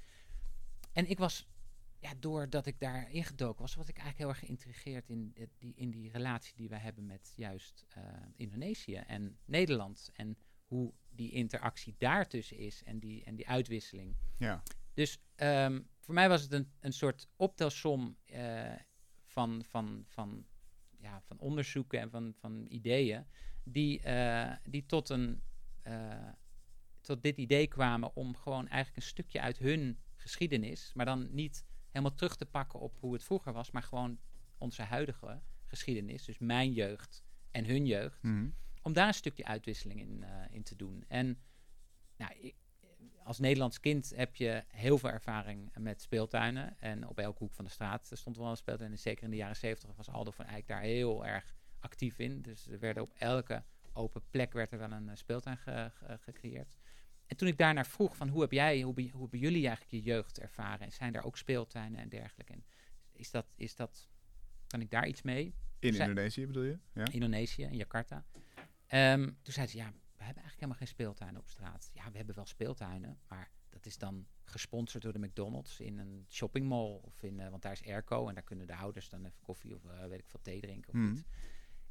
[0.92, 1.46] En ik was,
[2.00, 5.74] ja, doordat ik daar ingedoken was, was ik eigenlijk heel erg geïntrigeerd in, eh, die,
[5.76, 8.02] in die relatie die wij hebben met juist eh,
[8.36, 10.10] Indonesië en Nederland.
[10.12, 14.16] En hoe die interactie daartussen is en die, en die uitwisseling.
[14.38, 14.62] ja.
[14.94, 18.72] Dus ehm, voor mij was het een, een soort optelsom eh,
[19.24, 20.46] van, van, van,
[20.98, 23.26] ja, van onderzoeken en van, van ideeën
[23.64, 24.00] die,
[24.62, 25.42] die tot, een,
[27.00, 31.64] tot dit idee kwamen om gewoon eigenlijk een stukje uit hun geschiedenis, maar dan niet
[31.96, 34.18] helemaal terug te pakken op hoe het vroeger was, maar gewoon
[34.58, 38.48] onze huidige geschiedenis, dus mijn jeugd en hun jeugd, Mhm.
[38.82, 41.04] om daar een stukje uitwisseling in, eh, in te doen.
[41.08, 41.38] En
[42.16, 42.54] nou, ik,
[43.24, 46.78] als Nederlands kind heb je heel veel ervaring met speeltuinen.
[46.78, 48.90] En op elke hoek van de straat stond wel een speeltuin.
[48.90, 52.42] En zeker in de jaren zeventig was Aldo van Eyck daar heel erg actief in.
[52.42, 56.18] Dus er werden op elke open plek werd er wel een eh, speeltuin ge- ge-
[56.20, 56.76] gecreëerd.
[57.26, 59.90] En toen ik daarnaar vroeg van hoe heb jij, hoe, be- hoe hebben jullie eigenlijk
[59.90, 60.80] je jeugd ervaren?
[60.86, 62.52] En zijn er ook speeltuinen en dergelijke?
[62.52, 62.64] En
[63.12, 64.08] is dat, is dat,
[64.66, 65.54] kan ik daar iets mee?
[65.78, 66.78] In Indonesië bedoel je?
[66.92, 67.04] Ja.
[67.12, 68.24] Indonesië, in Jakarta.
[68.86, 71.90] Ehm, toen zei ze, ja, we hebben eigenlijk helemaal geen speeltuinen op straat.
[71.92, 76.24] Ja, we hebben wel speeltuinen, maar dat is dan gesponsord door de McDonald's in een
[76.28, 77.00] shoppingmall.
[77.02, 79.74] Of in, eh, want daar is airco en daar kunnen de ouders dan even koffie
[79.74, 81.12] of eh, weet ik veel thee drinken of Mhm.
[81.12, 81.22] iets.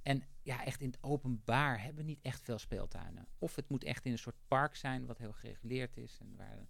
[0.06, 3.28] En ja, echt in het openbaar hebben we niet echt veel speeltuinen.
[3.38, 6.18] Of het moet echt in een soort park zijn wat heel gereguleerd is.
[6.20, 6.68] En waar,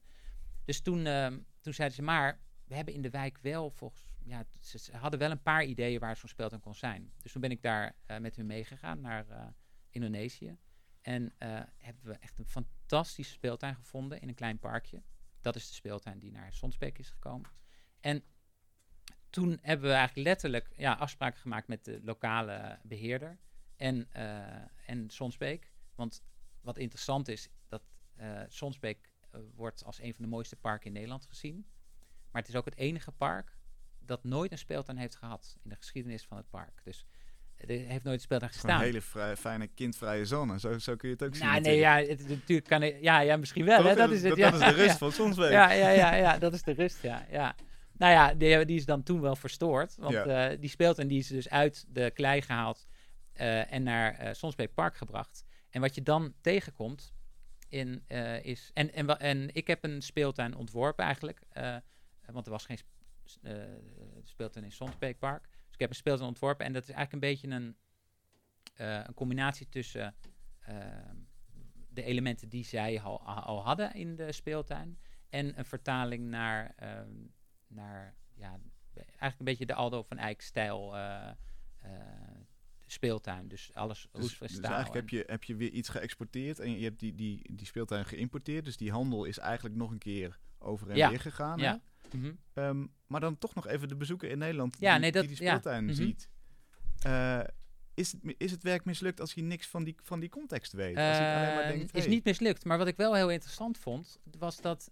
[0.65, 4.05] dus toen, ehm, toen zeiden ze, maar we hebben in de wijk wel volgens...
[4.23, 7.11] Ja, ze, hadden wel een paar ideeën waar zo'n speeltuin kon zijn.
[7.21, 9.47] Dus toen ben ik daar eh, met hun meegegaan naar eh,
[9.89, 10.57] Indonesië.
[11.01, 15.03] En eh, hebben we echt een fantastische speeltuin gevonden in een klein parkje.
[15.41, 17.49] Dat is de speeltuin die naar Sonsbeek is gekomen.
[17.99, 18.23] En
[19.35, 23.37] toen hebben we eigenlijk letterlijk ja, afspraken gemaakt met de lokale beheerder
[23.77, 24.37] en, eh
[24.85, 25.71] en Sonsbeek.
[25.95, 26.23] Want
[26.61, 27.81] wat interessant is, dat
[28.15, 31.65] eh Sonsbeek eh, wordt als een van de mooiste parken in Nederland gezien.
[32.31, 33.57] Maar het is ook het enige park
[33.99, 36.81] dat nooit een speeltuin heeft gehad in de geschiedenis van het park.
[36.83, 37.05] Dus
[37.55, 38.81] er heeft nooit een speeltuin Gewoon een gestaan.
[38.81, 40.59] hele vrij- fijne kindvrije zone.
[40.59, 41.45] Zo, zo kun je het ook zien.
[41.45, 42.07] Nou, nee, natuurlijk.
[42.07, 43.83] ja, het, natuurlijk kan ik, ja, ja, misschien wel.
[43.83, 43.95] Hè?
[43.95, 44.29] Dat is het.
[44.29, 44.97] dat, ja, dat is de rust ja.
[44.97, 45.51] van Sonsbeek.
[45.59, 47.25] Ja, ja, ja, ja, dat is de rust, ja.
[47.29, 47.55] ja.
[47.97, 49.95] Nou ja, die, die is dan toen wel verstoord.
[49.95, 50.49] Want Ja.
[50.49, 52.87] eh, die speelt en die is dus uit de klei gehaald
[53.33, 55.43] eh, en naar Sonsbeek Park gebracht.
[55.69, 57.13] En wat je dan tegenkomt
[57.69, 58.03] in,
[58.41, 58.71] is...
[58.73, 61.41] En, en, en ik heb een speeltuin ontworpen eigenlijk.
[62.31, 62.93] want er was geen sp-
[64.23, 65.43] speeltuin in Sonsbeek Park.
[65.43, 66.65] Dus ik heb een speeltuin ontworpen.
[66.65, 67.75] En dat is eigenlijk een beetje een,
[69.05, 70.15] een combinatie tussen...
[71.89, 74.99] de elementen die zij al, al hadden in de speeltuin.
[75.29, 77.09] En een vertaling naar, ehm,
[77.75, 78.59] naar ja,
[78.95, 81.29] eigenlijk een beetje de Aldo van Eyck stijl eh,
[81.81, 81.91] eh,
[82.85, 83.47] speeltuin.
[83.47, 86.99] Dus alles Dus, dus eigenlijk heb je, heb je weer iets geëxporteerd en je hebt
[86.99, 88.65] die, die, die speeltuin geïmporteerd.
[88.65, 91.09] Dus die handel is eigenlijk nog een keer over en Ja.
[91.09, 91.59] weer gegaan.
[91.59, 91.81] Ja.
[92.11, 92.31] Mhm.
[92.53, 95.35] Ehm, maar dan toch nog even de bezoeker in Nederland Ja, die, nee, dat- die
[95.35, 95.93] speeltuin Mhm.
[95.93, 96.29] ziet.
[96.99, 97.39] Eh,
[97.93, 100.95] is, het, is het werk mislukt als hij niks van die, van die context weet?
[100.97, 102.65] Als hij alleen maar denkt, is niet mislukt.
[102.65, 104.89] Maar wat ik wel heel interessant vond, was dat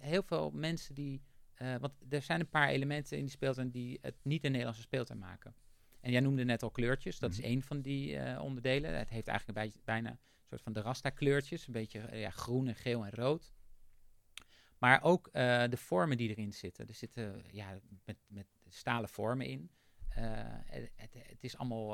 [0.00, 1.22] heel veel mensen die...
[1.60, 4.82] eh, want er zijn een paar elementen in die speeltuin die het niet een Nederlandse
[4.82, 5.54] speeltuin maken.
[6.00, 7.18] En jij noemde net al kleurtjes.
[7.18, 7.38] Dat Mhm.
[7.38, 8.98] is één van die eh, onderdelen.
[8.98, 11.66] Het heeft eigenlijk een beetje, bijna een soort van de rasta kleurtjes.
[11.66, 13.52] Een beetje eh, ja, groen en geel en rood.
[14.78, 16.88] Maar ook de vormen die erin zitten.
[16.88, 19.70] Er zitten ja, met, met stalen vormen in.
[20.08, 21.88] Het, het, het is allemaal,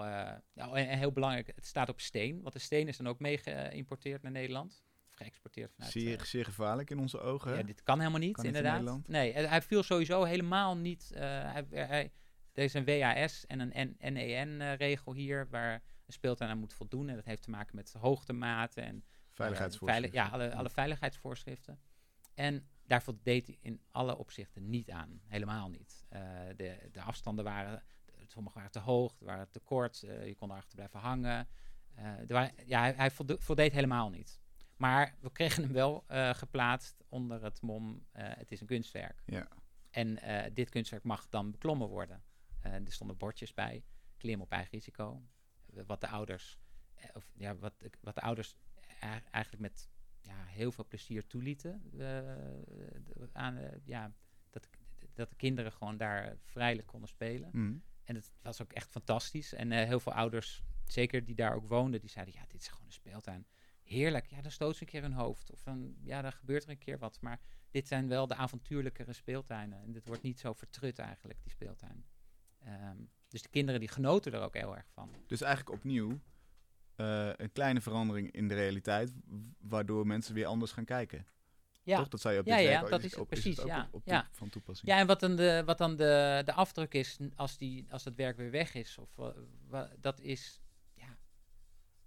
[0.52, 2.42] nou, heel belangrijk, het staat op steen.
[2.42, 4.84] Want de steen is dan ook mee geïmporteerd naar Nederland.
[5.16, 5.92] Geëxporteerd vanuit...
[5.92, 7.50] zeer, eh, zeer gevaarlijk in onze ogen.
[7.50, 7.56] hè?
[7.56, 8.80] ja, dit kan helemaal niet, Kan niet in inderdaad.
[8.82, 9.08] Nederland.
[9.08, 11.10] nee, hij, hij viel sowieso helemaal niet.
[11.14, 12.12] eh, hij, hij-
[12.52, 15.72] er is een WAS en een NEN-regel hier waar
[16.06, 17.08] een speeltuin aan moet voldoen.
[17.08, 20.12] En dat heeft te maken met hoogtematen en Veiligheidsvoorschriften.
[20.12, 21.78] veilig- ja, alle, alle veiligheidsvoorschriften.
[22.34, 25.20] En daar voldeed hij in alle opzichten niet aan.
[25.26, 26.04] Helemaal niet.
[26.08, 26.20] Eh,
[26.56, 27.82] de, de afstanden waren,
[28.26, 31.48] sommige waren te hoog, waren te kort, eh, je kon erachter blijven hangen.
[31.94, 34.40] Eh, er waren, ja, hij, hij voldeed helemaal niet.
[34.76, 39.22] Maar we kregen hem wel eh, geplaatst onder het mom, eh, het is een kunstwerk.
[39.26, 39.48] Ja.
[39.90, 42.22] En eh, dit kunstwerk mag dan beklommen worden.
[42.60, 43.84] Er stonden bordjes bij,
[44.16, 45.22] klim op eigen risico.
[45.86, 46.58] Wat de ouders,
[47.12, 48.54] of ja, wat, de- wat de ouders
[49.30, 49.88] eigenlijk met
[50.20, 51.82] ja, heel veel plezier toelieten.
[53.32, 54.12] aan, ja,
[54.50, 54.68] dat,
[55.14, 57.48] dat de kinderen gewoon daar vrijelijk konden spelen.
[57.52, 57.76] Mhm.
[58.04, 59.52] En het was ook echt fantastisch.
[59.52, 62.86] En heel veel ouders, zeker die daar ook woonden, die zeiden: Ja, dit is gewoon
[62.86, 63.46] een speeltuin.
[63.86, 64.26] Heerlijk.
[64.26, 65.52] Ja, dan stoot ze een keer hun hoofd.
[65.52, 67.18] Of dan, ja, dan gebeurt er een keer wat.
[67.20, 69.82] Maar dit zijn wel de avontuurlijkere speeltuinen.
[69.82, 72.04] En dit wordt niet zo vertrut eigenlijk, die speeltuin.
[72.64, 72.96] Ehm,
[73.28, 75.10] dus de kinderen die genoten er ook heel erg van.
[75.26, 76.20] Dus eigenlijk opnieuw
[76.96, 79.12] eh, een kleine verandering in de realiteit,
[79.58, 81.26] waardoor mensen weer anders gaan kijken.
[81.82, 82.08] Ja, Toch?
[82.08, 83.70] Dat zou je op Ja, dit ja, ook- dat is, op, precies, is het ook
[83.70, 83.82] ja.
[83.86, 84.20] op, op Ja.
[84.22, 84.88] toe- van toepassing.
[84.90, 88.14] ja en wat dan, de, wat dan de, de afdruk is als, die, als het
[88.14, 89.18] werk weer weg is, of,
[90.00, 90.65] dat is, ja,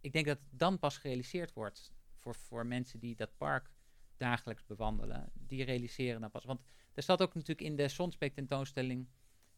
[0.01, 3.71] ik denk dat het dan pas gerealiseerd wordt voor, voor mensen die dat park
[4.17, 5.31] dagelijks bewandelen.
[5.33, 6.45] Die realiseren dan pas.
[6.45, 6.61] Want
[6.93, 9.07] er zat ook natuurlijk in de Sonsbeek tentoonstelling,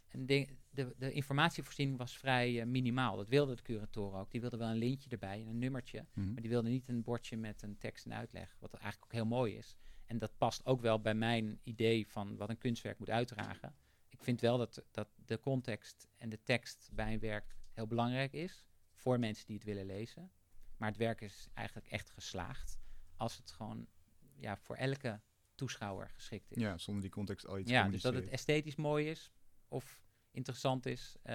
[0.08, 3.16] een ding, de, de informatievoorziening was vrij eh, minimaal.
[3.16, 4.32] Dat wilde de curatoren ook.
[4.32, 6.06] Die wilden wel een lintje erbij en een nummertje.
[6.14, 6.32] Mhm.
[6.34, 9.26] Maar die wilde niet een bordje met een tekst en uitleg, wat eigenlijk ook heel
[9.26, 9.76] mooi is.
[10.06, 13.76] En dat past ook wel bij mijn idee van wat een kunstwerk moet uitdragen.
[14.10, 18.34] Ik vind wel dat, dat de context en de tekst bij een werk heel belangrijk
[18.34, 18.66] is
[19.02, 20.32] voor mensen die het willen lezen.
[20.78, 22.78] Maar het werk is eigenlijk echt geslaagd
[23.16, 23.88] als het gewoon
[24.36, 25.22] ja, voor elke
[25.56, 26.62] toeschouwer geschikt is.
[26.62, 29.32] Ja, zonder die context al iets Ja, dus dat het esthetisch mooi is
[29.68, 31.34] of interessant is, eh,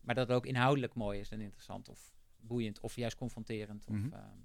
[0.00, 3.86] maar dat het ook inhoudelijk mooi is en interessant of boeiend of juist confronterend.
[3.86, 4.12] Of, Mhm.
[4.12, 4.38] ehm,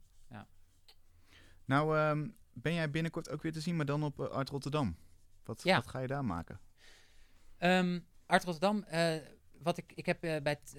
[1.66, 4.97] Nou, ehm, ben jij binnenkort ook weer te zien, maar dan op eh, Art Rotterdam?
[5.43, 5.76] Wat, Ja.
[5.76, 6.60] wat ga je daar maken?
[7.57, 9.16] Ehm, Art Rotterdam, eh,
[9.51, 10.76] wat ik, ik heb bij het,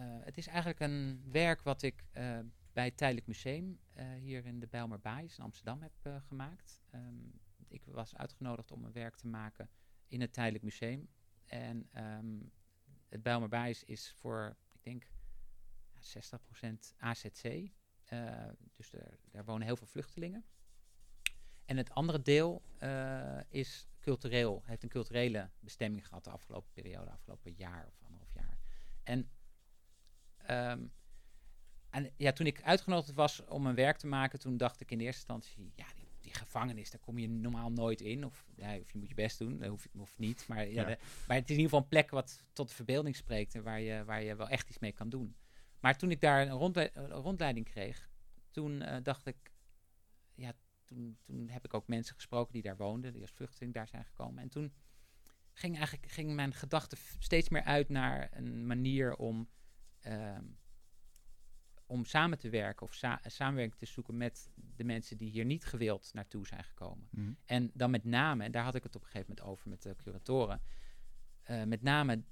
[0.00, 2.38] het is eigenlijk een werk wat ik eh,
[2.72, 6.80] bij het Tijdelijk Museum eh, hier in de Bijlmerbaai in Amsterdam heb eh, gemaakt.
[6.90, 7.28] Ehm,
[7.68, 9.70] ik was uitgenodigd om een werk te maken
[10.08, 11.08] in het Tijdelijk Museum.
[11.46, 12.38] En ehm,
[13.08, 15.06] het Bijlmerbuis is voor, ik denk,
[15.92, 17.70] ja, 60% AZC.
[18.04, 18.92] Eh, dus
[19.30, 20.44] daar wonen heel veel vluchtelingen.
[21.64, 27.10] En het andere deel eh, is cultureel, heeft een culturele bestemming gehad de afgelopen periode,
[27.10, 28.58] afgelopen jaar of anderhalf jaar.
[29.02, 29.30] En,
[30.46, 30.84] ehm,
[31.90, 35.00] en ja, toen ik uitgenodigd was om een werk te maken, toen dacht ik in
[35.00, 38.24] eerste instantie, ja, die, die gevangenis, daar kom je normaal nooit in.
[38.24, 40.44] Of, ja, of je moet je best doen, hoef, of niet.
[40.48, 40.84] Maar, ja, Ja.
[40.84, 43.62] de- maar het is in ieder geval een plek wat tot de verbeelding spreekt en
[43.62, 45.36] waar je, waar je wel echt iets mee kan doen.
[45.80, 48.08] Maar toen ik daar een, rondle- een rondleiding kreeg,
[48.50, 49.36] toen eh, dacht ik,
[50.34, 50.52] ja,
[50.84, 54.04] toen, toen heb ik ook mensen gesproken die daar woonden, die als vluchteling daar zijn
[54.04, 54.42] gekomen.
[54.42, 54.72] En toen
[55.52, 59.48] ging eigenlijk ging mijn gedachte steeds meer uit naar een manier om,
[60.06, 60.44] ehm,
[61.86, 65.64] om samen te werken of sa- samenwerking te zoeken met de mensen die hier niet
[65.64, 67.08] gewild naartoe zijn gekomen.
[67.10, 67.32] Mhm.
[67.44, 69.82] En dan met name, en daar had ik het op een gegeven moment over met
[69.82, 70.62] de curatoren,
[71.42, 72.22] eh, met name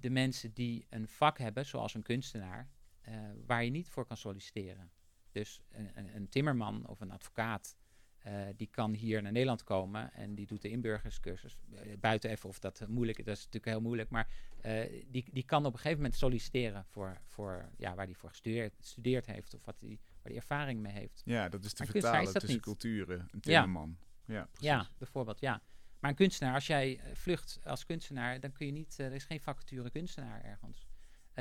[0.00, 2.70] de mensen die een vak hebben, zoals een kunstenaar,
[3.00, 4.90] eh, waar je niet voor kan solliciteren.
[5.32, 7.76] Dus een, een, een timmerman of een advocaat,
[8.18, 11.58] eh, die kan hier naar Nederland komen en die doet de inburgerscursus.
[11.74, 14.28] Eh, buiten even of dat moeilijk is, dat is natuurlijk heel moeilijk, maar
[14.60, 18.28] eh, die, die kan op een gegeven moment solliciteren voor, voor ja, waar hij voor
[18.28, 21.22] gestudeerd, gestudeerd heeft of wat die, waar hij ervaring mee heeft.
[21.24, 22.60] Ja, dat is te is vertalen tussen niet.
[22.60, 23.18] culturen.
[23.20, 23.40] Een Ja.
[23.40, 23.98] timmerman.
[24.24, 24.66] Ja, precies.
[24.68, 25.62] Ja, bijvoorbeeld, ja.
[26.00, 29.40] Maar een kunstenaar, als jij vlucht als kunstenaar, dan kun je niet, er is geen
[29.40, 30.86] vacature kunstenaar ergens.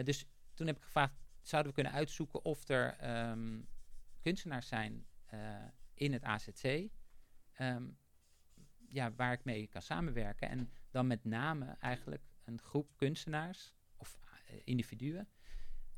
[0.04, 3.62] Dus toen heb ik gevraagd, zouden we kunnen uitzoeken of er ehm,
[4.22, 5.06] kunstenaars zijn
[5.98, 6.90] in het AZC,
[7.54, 7.88] ehm,
[8.88, 10.50] ja, waar ik mee kan samenwerken.
[10.50, 15.28] En dan met name eigenlijk een groep kunstenaars of eh, individuen,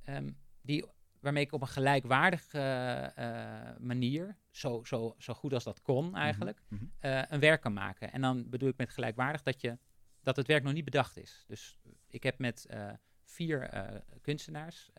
[0.03, 0.31] ehm,
[0.61, 0.85] die,
[1.19, 2.59] waarmee ik op een gelijkwaardige
[3.15, 6.85] eh, manier, zo, zo, zo goed als dat kon eigenlijk, Mhm.
[6.99, 8.11] eh, een werk kan maken.
[8.11, 9.77] En dan bedoel ik met gelijkwaardig dat, je,
[10.21, 11.43] dat het werk nog niet bedacht is.
[11.47, 11.77] Dus
[12.07, 12.67] ik heb met
[13.23, 13.69] vier
[14.21, 14.89] kunstenaars,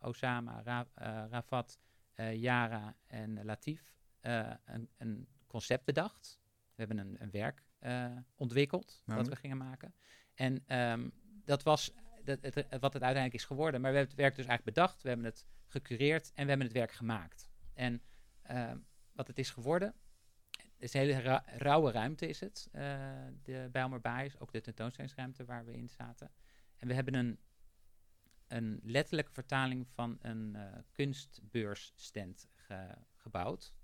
[0.00, 0.86] Osama, Ra
[1.30, 1.78] Rafat,
[2.32, 3.97] Yara en Latif,
[4.28, 6.40] eh, een, een concept bedacht.
[6.74, 9.94] We hebben een, een werk eh, ontwikkeld dat we gingen maken.
[10.34, 11.08] En ehm,
[11.44, 11.92] dat was
[12.24, 13.80] dat, het, wat het uiteindelijk is geworden.
[13.80, 16.66] Maar we hebben het werk dus eigenlijk bedacht, we hebben het gecureerd en we hebben
[16.66, 17.48] het werk gemaakt.
[17.74, 18.02] En
[18.42, 18.78] ehm,
[19.12, 19.94] wat het is geworden,
[20.50, 24.60] het is een hele ra- rauwe ruimte is het, eh de Bijlmerbaai is ook de
[24.60, 26.30] tentoonstellingsruimte waar we in zaten.
[26.76, 27.38] En we hebben een,
[28.46, 33.74] een letterlijke vertaling van een eh, kunstbeursstand ge- gebouwd.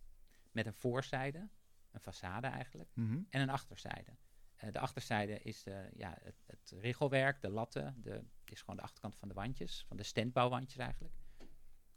[0.55, 1.49] Met een voorzijde,
[1.91, 3.21] een façade eigenlijk, Mhm.
[3.31, 4.17] en een achterzijde.
[4.57, 8.83] Eh, de achterzijde is eh, ja, het, het riggelwerk, de latten, de, is gewoon de
[8.83, 11.15] achterkant van de wandjes, van de standbouwwandjes eigenlijk.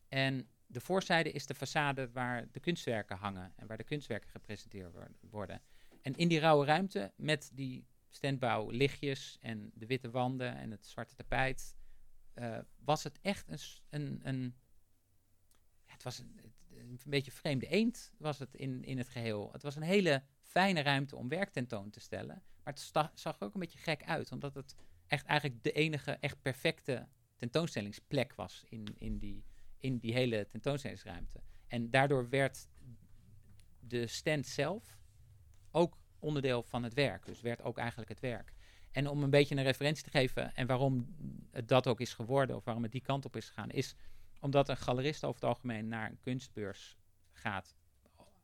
[0.07, 4.91] En de voorzijde is de façade waar de kunstwerken hangen en waar de kunstwerken gepresenteerd
[4.93, 5.61] wor- worden.
[6.01, 10.85] En in die rauwe ruimte met die standbouw lichtjes en de witte wanden en het
[10.85, 11.75] zwarte tapijt,
[12.33, 14.55] eh, was het echt een, een, een
[15.85, 16.46] ja, het was een,
[16.89, 19.49] een beetje vreemde eend was het in, in het geheel.
[19.51, 22.43] Het was een hele fijne ruimte om werk tentoon te stellen.
[22.63, 24.75] Maar het zag er ook een beetje gek uit, omdat het
[25.07, 29.45] echt eigenlijk de enige echt perfecte tentoonstellingsplek was in, in, die,
[29.77, 31.41] in die hele tentoonstellingsruimte.
[31.67, 32.67] En daardoor werd
[33.79, 34.97] de stand zelf
[35.71, 37.25] ook onderdeel van het werk.
[37.25, 38.53] Dus werd ook eigenlijk het werk.
[38.91, 41.15] En om een beetje een referentie te geven en waarom
[41.51, 43.95] het dat ook is geworden, of waarom het die kant op is gegaan, is
[44.39, 46.97] omdat een galerist over het algemeen naar een kunstbeurs
[47.31, 47.75] gaat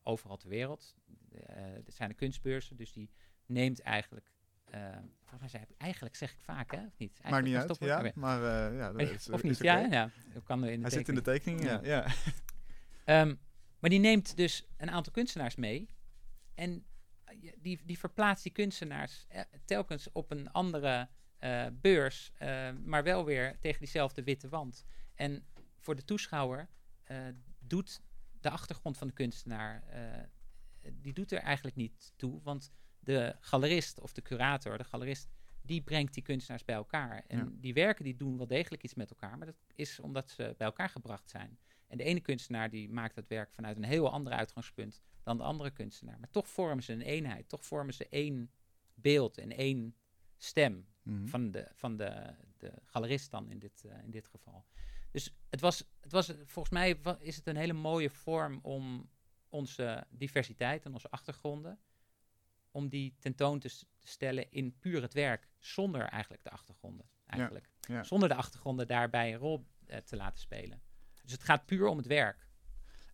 [0.04, 0.96] overal ter wereld.
[1.32, 3.10] Eh, er zijn de kunstbeurzen, dus die
[3.46, 4.32] neemt eigenlijk.
[4.70, 6.86] eh, volgens mij eigenlijk zeg ik vaak, hè?
[6.86, 7.20] Of niet?
[7.24, 8.22] Maakt Eigenlijk niet een uit, ja.
[8.22, 8.38] Maar
[8.72, 9.58] eh, ja, dat is, of niet?
[9.58, 10.10] Ja, ja.
[10.34, 11.62] Dat kan in de Hij zit in de tekening.
[11.62, 12.04] tekening, ja.
[12.06, 12.14] ja.
[13.06, 13.36] Ehm,
[13.80, 15.90] maar die neemt dus een aantal kunstenaars mee.
[16.56, 16.86] En
[17.58, 21.10] die, die verplaatst die kunstenaars eh, telkens op een andere
[21.82, 22.32] beurs,
[22.84, 24.86] maar wel weer tegen diezelfde witte wand.
[25.16, 25.46] En
[25.84, 26.70] voor de toeschouwer
[27.04, 27.18] eh,
[27.60, 28.02] doet
[28.42, 30.24] de achtergrond van de kunstenaar, eh,
[30.94, 32.42] die doet er eigenlijk niet toe.
[32.44, 35.28] Want de galerist of de curator, de galerist,
[35.62, 37.24] die brengt die kunstenaars bij elkaar.
[37.28, 37.50] En Ja.
[37.56, 40.68] die werken die doen wel degelijk iets met elkaar, maar dat is omdat ze bij
[40.68, 41.58] elkaar gebracht zijn.
[41.88, 45.44] En de ene kunstenaar die maakt dat werk vanuit een heel ander uitgangspunt dan de
[45.44, 46.20] andere kunstenaar.
[46.20, 48.52] Maar toch vormen ze een eenheid, toch vormen ze één
[48.94, 49.96] beeld en één
[50.38, 51.26] stem Mhm.
[51.28, 54.66] van de, van de, de galerist dan in dit, eh, in dit geval.
[55.14, 59.10] Dus het was, het was, volgens mij is het een hele mooie vorm om
[59.50, 61.80] onze diversiteit en onze achtergronden,
[62.72, 67.06] om die tentoon te, stellen in puur het werk, zonder eigenlijk de achtergronden.
[67.26, 67.70] Eigenlijk.
[67.80, 68.04] ja.
[68.04, 70.82] Zonder de achtergronden daarbij een rol eh, te laten spelen.
[71.24, 72.48] Dus het gaat puur om het werk.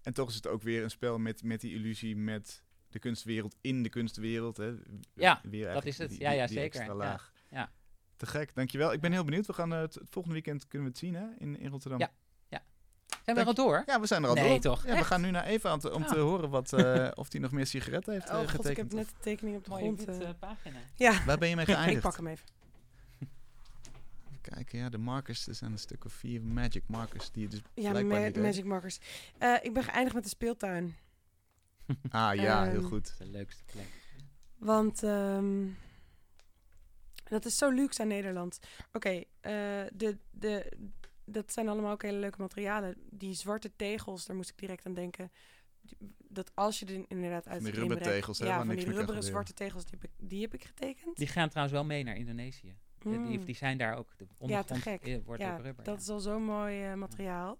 [0.01, 3.55] En toch is het ook weer een spel met, met die illusie met de kunstwereld
[3.61, 4.57] in de kunstwereld.
[4.57, 4.73] Hè.
[5.13, 6.09] Ja, Weer dat is het.
[6.09, 6.63] die- Ja, ja, die zeker.
[6.79, 7.33] extra Ja, laag.
[7.49, 7.71] ja.
[8.20, 8.93] Te gek, dankjewel.
[8.93, 9.45] Ik ben heel benieuwd.
[9.45, 11.99] We gaan eh, het, het volgende weekend kunnen we het zien hè, in, in Rotterdam.
[11.99, 12.11] Ja.
[13.24, 13.84] Zijn we er al door?
[13.86, 14.59] Ja, we zijn er al Nee, door.
[14.59, 14.86] toch?
[14.86, 16.22] Ja, we gaan nu naar Eva aan te- om te Ah.
[16.22, 18.70] horen wat, eh, of hij nog meer sigaretten heeft eh, Oh god, getekend.
[18.72, 20.07] ik heb net de tekening op de Mooie grond.
[20.22, 20.30] eh.
[20.39, 20.80] pagina.
[20.95, 22.01] ja, Waar ben je mee ik geëindigd?
[22.01, 22.45] pak hem even.
[23.20, 25.47] Even kijken, ja, de markers.
[25.47, 28.43] Er zijn een stuk of vier magic markers die je dus Ja, ma- niet deed.
[28.43, 28.99] magic markers.
[29.38, 30.95] Eh, ik ben geëindigd met de speeltuin.
[32.09, 33.17] Ah ja, heel Ehm, goed.
[33.17, 33.88] De leukste plek.
[34.57, 35.65] Want ehm,
[37.30, 38.59] dat is zo luxe aan Nederland.
[38.93, 39.23] Oké, eh,
[39.93, 40.71] de, de,
[41.25, 42.95] dat zijn allemaal ook hele leuke materialen.
[43.09, 45.32] Die zwarte tegels, daar moest ik direct aan denken.
[46.27, 49.84] Dat als je er inderdaad uit die rekt- waar Ja, van die rubberen zwarte tegels,
[49.86, 51.17] die heb ik, die heb ik getekend.
[51.17, 52.67] Die gaan trouwens wel mee naar Indonesië.
[52.99, 53.45] Eh, Die, Mm.
[53.45, 54.17] die zijn daar ook.
[54.17, 55.07] De ondergrond gek.
[55.07, 55.84] eh, wordt ja, ook rubber.
[55.86, 56.01] dat ja.
[56.01, 57.57] is al zo'n mooi eh, materiaal.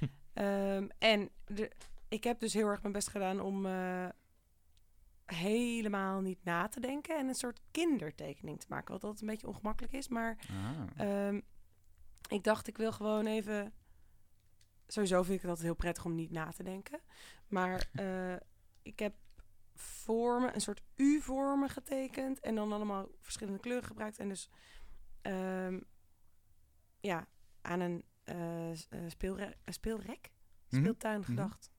[0.32, 1.70] Ehm, en de,
[2.08, 4.08] ik heb dus heel erg mijn best gedaan om eh,
[5.26, 8.92] helemaal niet na te denken en een soort kindertekening te maken.
[8.92, 10.86] Wat altijd een beetje ongemakkelijk is, maar Ah.
[11.26, 11.40] Ehm,
[12.28, 13.72] ik dacht, ik wil gewoon even.
[14.86, 17.00] Sowieso vind ik het altijd heel prettig om niet na te denken.
[17.48, 18.36] Maar eh,
[18.82, 19.14] ik heb
[19.74, 22.40] vormen, een soort U-vormen getekend.
[22.40, 24.18] En dan allemaal verschillende kleuren gebruikt.
[24.18, 24.50] En dus
[25.22, 25.80] ehm,
[27.00, 27.26] ja,
[27.60, 28.70] aan een eh,
[29.08, 30.30] speelre- speelrek,
[30.68, 30.80] Mhm.
[30.80, 31.70] speeltuin gedacht.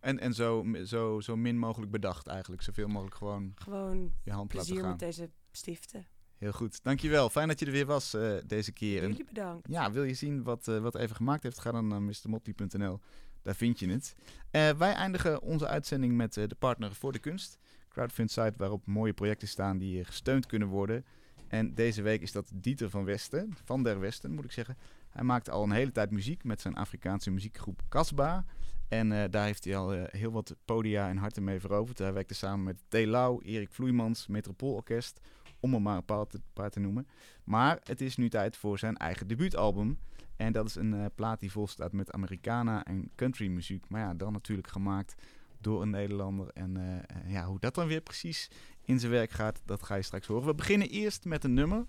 [0.00, 2.62] En, en zo, zo, zo min mogelijk bedacht eigenlijk.
[2.62, 4.90] Zoveel mogelijk gewoon Gewoon je hand laten plezier gaan.
[4.90, 6.06] met deze stiften.
[6.36, 6.82] Heel goed.
[6.82, 7.30] Dankjewel.
[7.30, 9.00] Fijn dat je er weer was eh, deze keer.
[9.08, 9.68] Jullie bedankt.
[9.68, 11.58] ja, wil je zien wat, eh wat Eva gemaakt heeft?
[11.58, 13.00] Ga dan naar mrmotley.nl.
[13.42, 14.14] Daar vind je het.
[14.50, 17.58] Eh, wij eindigen onze uitzending met de partner voor de kunst.
[17.88, 21.04] Crowdfund site waarop mooie projecten staan die gesteund kunnen worden.
[21.48, 24.76] En deze week is dat Dieter van Westen, van der Westen moet ik zeggen.
[25.08, 28.44] Hij maakt al een hele tijd muziek met zijn Afrikaanse muziekgroep Kasba.
[28.88, 31.98] En eh, daar heeft hij al eh, heel wat podia en harten mee veroverd.
[31.98, 33.06] Hij werkte samen met T.
[33.06, 35.20] Lau, Erik Vloeimans, Metropoolorkest,
[35.60, 37.06] om er maar een paar te, noemen.
[37.44, 39.98] Maar het is nu tijd voor zijn eigen debuutalbum.
[40.36, 43.88] En dat is een eh, plaat die vol staat met Americana en country muziek.
[43.88, 45.14] Maar ja, dan natuurlijk gemaakt
[45.60, 46.50] door een Nederlander.
[46.54, 48.50] En ja, hoe dat dan weer precies
[48.84, 50.46] in zijn werk gaat, dat ga je straks horen.
[50.46, 51.86] We beginnen eerst met een nummer.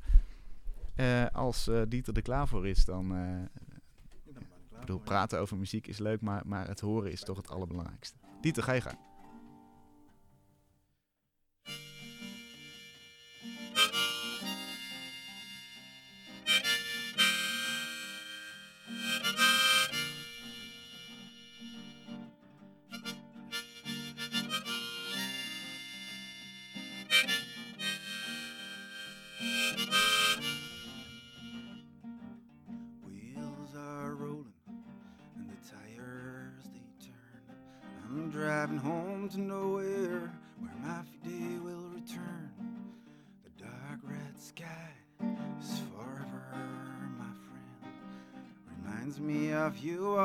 [1.31, 3.13] Als Dieter er klaar voor is, dan...
[4.79, 8.17] ik bedoel, praten over muziek is leuk, maar, maar het horen is toch het allerbelangrijkste.
[8.41, 9.08] Dieter, ga je gang.
[39.31, 42.49] To nowhere where my day will return.
[43.43, 44.89] The dark red sky
[45.61, 46.43] is forever
[47.15, 47.93] my friend.
[48.83, 50.15] Reminds me of you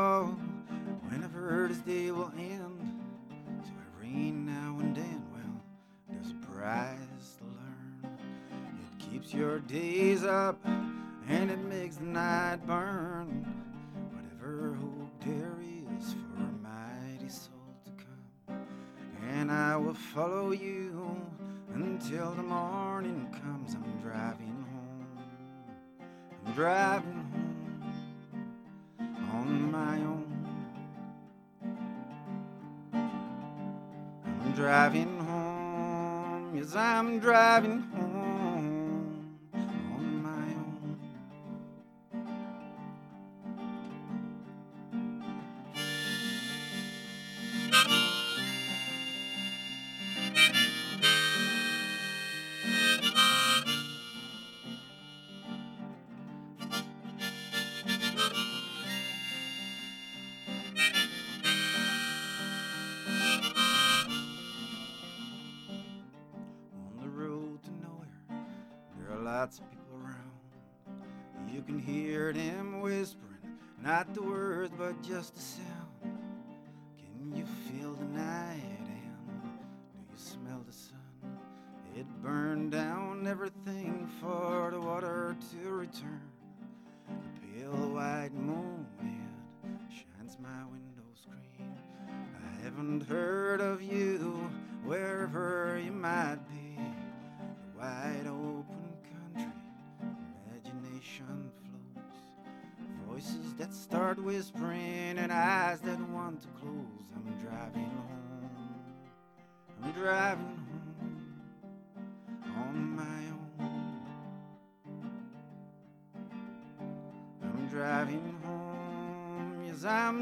[22.36, 23.74] the morning comes.
[23.74, 25.06] I'm driving home.
[26.46, 27.24] I'm driving
[29.30, 30.24] home on my own.
[34.26, 36.56] I'm driving home.
[36.56, 38.03] Yes, I'm driving home
[69.44, 71.54] lots of people around.
[71.54, 75.63] You can hear them whispering, not the words, but just the sound.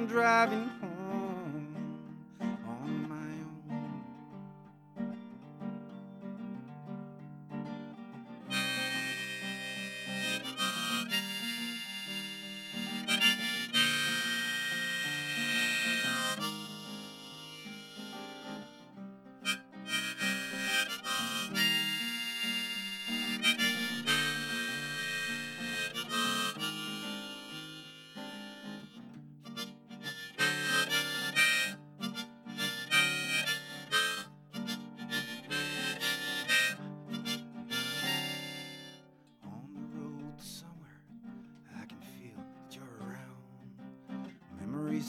[0.06, 0.71] Driving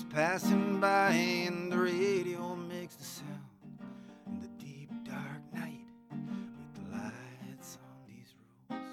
[0.09, 3.39] Passing by and the radio makes the sound.
[4.27, 8.33] In the deep dark night with the lights on these
[8.69, 8.83] roads.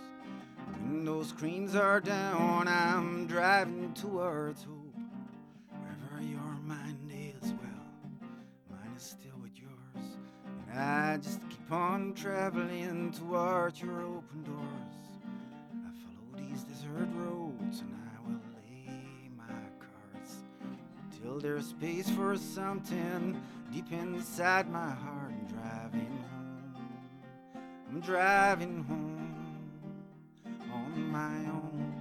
[0.83, 4.95] Window screens are down, I'm driving towards hope.
[5.71, 7.87] Wherever your mind is, well,
[8.71, 10.17] mine is still with yours.
[10.71, 14.20] And I just keep on traveling towards your open
[21.61, 23.41] there's space for something
[23.71, 25.31] deep inside my heart.
[25.31, 26.85] I'm driving home.
[27.91, 29.61] I'm driving home
[30.73, 31.95] on my own.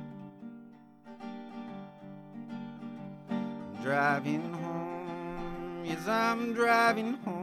[3.29, 5.83] I'm driving home.
[5.83, 7.38] Yes, I'm driving home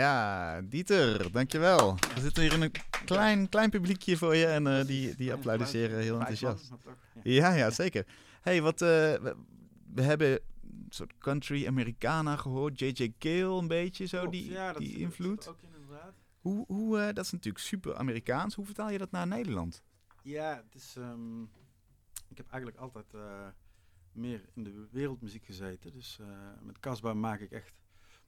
[0.00, 1.94] Ja, Dieter, dankjewel.
[2.14, 2.72] We zitten hier in een
[3.04, 6.70] klein, klein publiekje voor je en eh, die, die applaudisseren heel enthousiast.
[7.22, 8.06] Ja, ja, zeker.
[8.40, 9.36] hey, wat, eh, we,
[9.94, 12.78] we hebben een soort country Americana gehoord.
[12.78, 13.12] J.J.
[13.18, 15.48] Cale een beetje zo, die, die invloed.
[15.48, 16.14] Ook inderdaad.
[16.40, 18.54] Hoe, hoe, eh, dat is natuurlijk super Amerikaans.
[18.54, 19.82] Hoe vertaal je dat naar Nederland?
[20.22, 20.94] Ja, het is.
[20.96, 21.42] ehm,
[22.28, 23.06] ik heb eigenlijk altijd
[24.12, 25.92] meer in de wereldmuziek gezeten.
[25.92, 26.18] Dus
[26.62, 27.74] met Casbah maak ik echt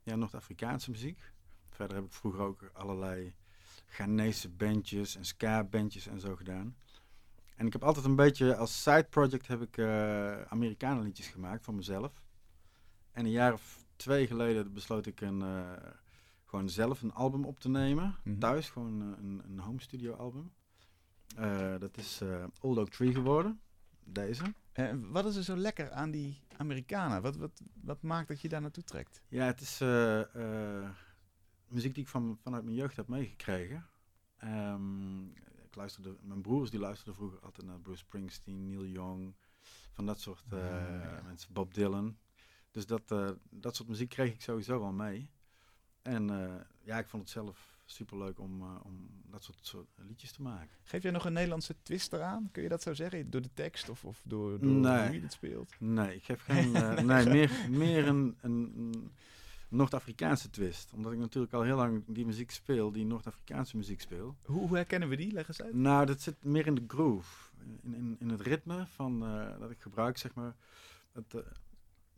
[0.02, 1.18] ja, Noord-Afrikaanse muziek.
[1.72, 3.34] Verder heb ik vroeger ook allerlei
[3.86, 6.76] Ghanese bandjes en ska-bandjes en zo gedaan.
[7.56, 11.74] En ik heb altijd een beetje als side project heb ik eh Amerikanenliedjes gemaakt van
[11.74, 12.22] mezelf.
[13.12, 15.70] En een jaar of twee geleden besloot ik een, eh,
[16.44, 18.16] gewoon zelf een album op te nemen.
[18.24, 18.38] Mhm.
[18.38, 20.52] Thuis, gewoon eh, een, een home studio album.
[21.78, 22.20] Dat is
[22.60, 23.60] Old Oak Tree geworden.
[24.04, 24.54] Deze.
[24.72, 27.22] Eh, wat is er zo lekker aan die Amerikanen?
[27.22, 29.22] Wat, wat, wat maakt dat je daar naartoe trekt?
[29.28, 29.80] Ja, het is
[31.72, 33.86] muziek die ik van, vanuit mijn jeugd heb meegekregen.
[34.36, 35.26] Ehm,
[35.64, 39.34] ik luisterde, mijn broers die luisterden vroeger altijd naar Bruce Springsteen, Neil Young,
[39.92, 41.22] van dat soort eh, Ah, ja.
[41.24, 42.16] mensen, Bob Dylan.
[42.70, 45.30] Dus dat, eh, dat soort muziek kreeg ik sowieso wel mee.
[46.02, 50.32] En eh, ja, ik vond het zelf superleuk om, eh, om dat soort, soort liedjes
[50.32, 50.76] te maken.
[50.82, 52.48] Geef jij nog een Nederlandse twist eraan?
[52.52, 53.30] Kun je dat zo zeggen?
[53.30, 55.06] Door de tekst of, of door, door Nee.
[55.06, 55.72] hoe je het speelt?
[55.78, 56.74] Nee, ik geef geen.
[56.76, 59.12] eh, nee, meer, meer een, een, een
[59.72, 60.92] Noord-Afrikaanse twist.
[60.92, 64.36] Omdat ik natuurlijk al heel lang die muziek speel, die Noord-Afrikaanse muziek speel.
[64.44, 65.32] Hoe, hoe herkennen we die?
[65.32, 65.74] Leg eens uit.
[65.74, 67.50] Nou, dat zit meer in de groove.
[67.82, 70.54] In, in, in het ritme van, eh, dat ik gebruik, zeg maar.
[71.12, 71.40] Het eh,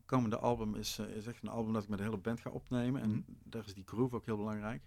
[0.07, 2.51] komende album is, eh, is echt een album dat ik met de hele band ga
[2.51, 3.03] opnemen.
[3.03, 3.21] En Mhm.
[3.45, 4.83] daar is die groove ook heel belangrijk.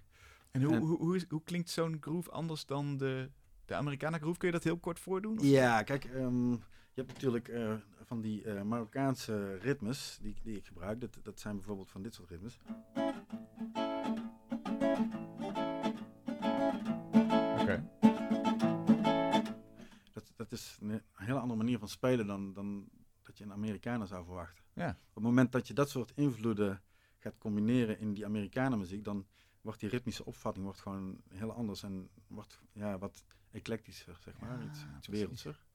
[0.51, 3.29] En hoe, En- hoe, hoe, is, hoe klinkt zo'n groove anders dan de,
[3.65, 4.37] de Amerikanen groove?
[4.37, 5.37] Kun je dat heel kort voordoen?
[5.39, 6.55] Of- Ja, kijk, ehm,
[6.97, 7.73] je hebt natuurlijk eh,
[8.05, 11.01] van die eh, Marokkaanse ritmes die, die ik gebruik.
[11.01, 12.59] Dat, dat zijn bijvoorbeeld van dit soort ritmes.
[17.61, 17.89] Oké.
[20.13, 22.89] Dat, dat is een hele andere manier van spelen dan, dan
[23.21, 24.63] dat je een Amerikaner zou verwachten.
[24.73, 24.89] Ja.
[24.89, 26.81] Op het moment dat je dat soort invloeden
[27.17, 29.27] gaat combineren in die Amerikanenmuziek, dan
[29.61, 34.59] wordt die ritmische opvatting wordt gewoon heel anders en wordt ja, wat eclectischer, zeg maar,
[34.59, 35.66] Ja, iets, iets wereldser.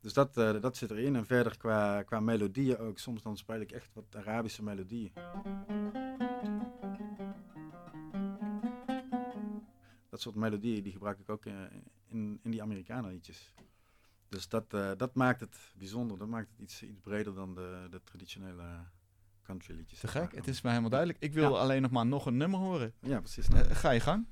[0.00, 1.16] Dus dat, eh, dat zit erin.
[1.16, 2.98] En verder qua, qua melodieën ook.
[2.98, 5.12] Soms dan speel ik echt wat Arabische melodieën.
[10.08, 11.54] Dat soort melodieën die gebruik ik ook eh,
[12.06, 13.54] in, in die Amerikanenliedjes.
[14.28, 16.18] Dus dat, eh, dat maakt het bijzonder.
[16.18, 18.64] Dat maakt het iets, iets breder dan de, de traditionele
[19.42, 20.00] country liedjes.
[20.00, 21.22] Te gek, het is mij helemaal duidelijk.
[21.22, 21.58] Ik wil Ja.
[21.58, 22.92] alleen nog maar nog een nummer horen.
[23.00, 23.46] Ja, precies.
[23.68, 24.26] Ga je gang.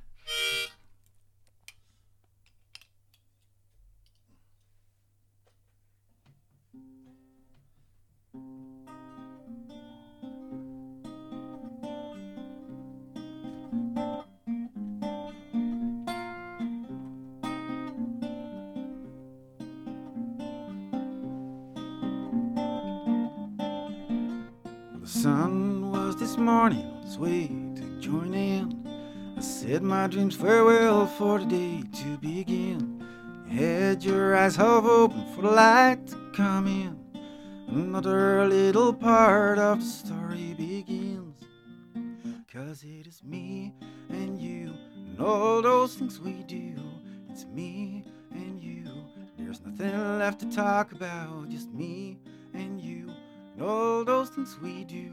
[50.36, 52.18] Left to talk about, just me
[52.52, 53.10] and you
[53.54, 55.10] and all those things we do.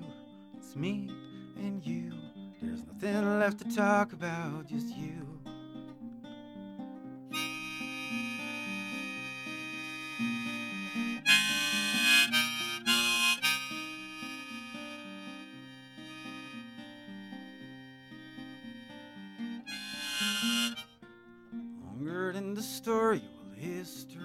[0.58, 1.10] It's me
[1.58, 2.12] and you.
[2.62, 5.12] There's nothing left to talk about, just you.
[21.82, 24.23] Longer than the story, well, history.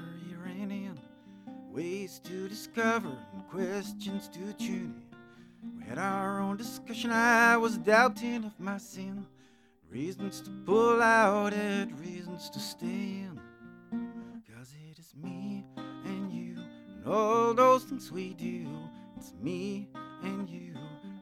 [2.09, 5.03] Ways to discover and questions to tune
[5.63, 5.79] in.
[5.79, 9.27] We had our own discussion, I was doubting of my sin.
[9.91, 13.39] Reasons to pull out, and reasons to stay in.
[14.57, 15.67] Cause it is me
[16.07, 16.57] and you,
[16.95, 18.67] and all those things we do.
[19.19, 19.91] It's me
[20.23, 20.73] and you.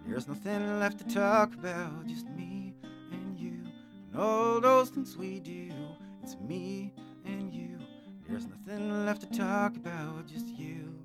[0.07, 2.75] There's nothing left to talk about, just me
[3.11, 3.65] and you,
[4.13, 5.73] and all those things we do.
[6.23, 6.93] It's me.
[8.29, 10.96] There's nothing left to talk about, just you.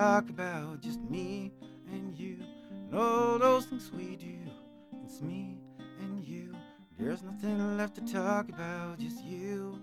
[0.00, 1.52] Talk about, just me
[1.92, 2.36] and you
[2.70, 4.38] and all those things we do.
[5.04, 5.58] It's me
[6.00, 6.54] and you.
[6.98, 9.78] There's nothing left to talk about, just you.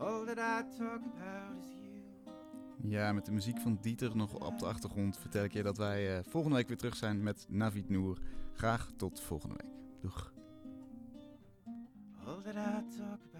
[0.00, 2.90] All that I talk about is you.
[2.90, 6.16] Ja, met de muziek van Dieter nog op de achtergrond vertel ik je dat wij
[6.16, 8.18] eh, volgende week weer terug zijn met Navid Noor.
[8.52, 9.72] Graag tot volgende week.
[10.00, 10.32] Doeg.
[12.26, 13.35] All that I talk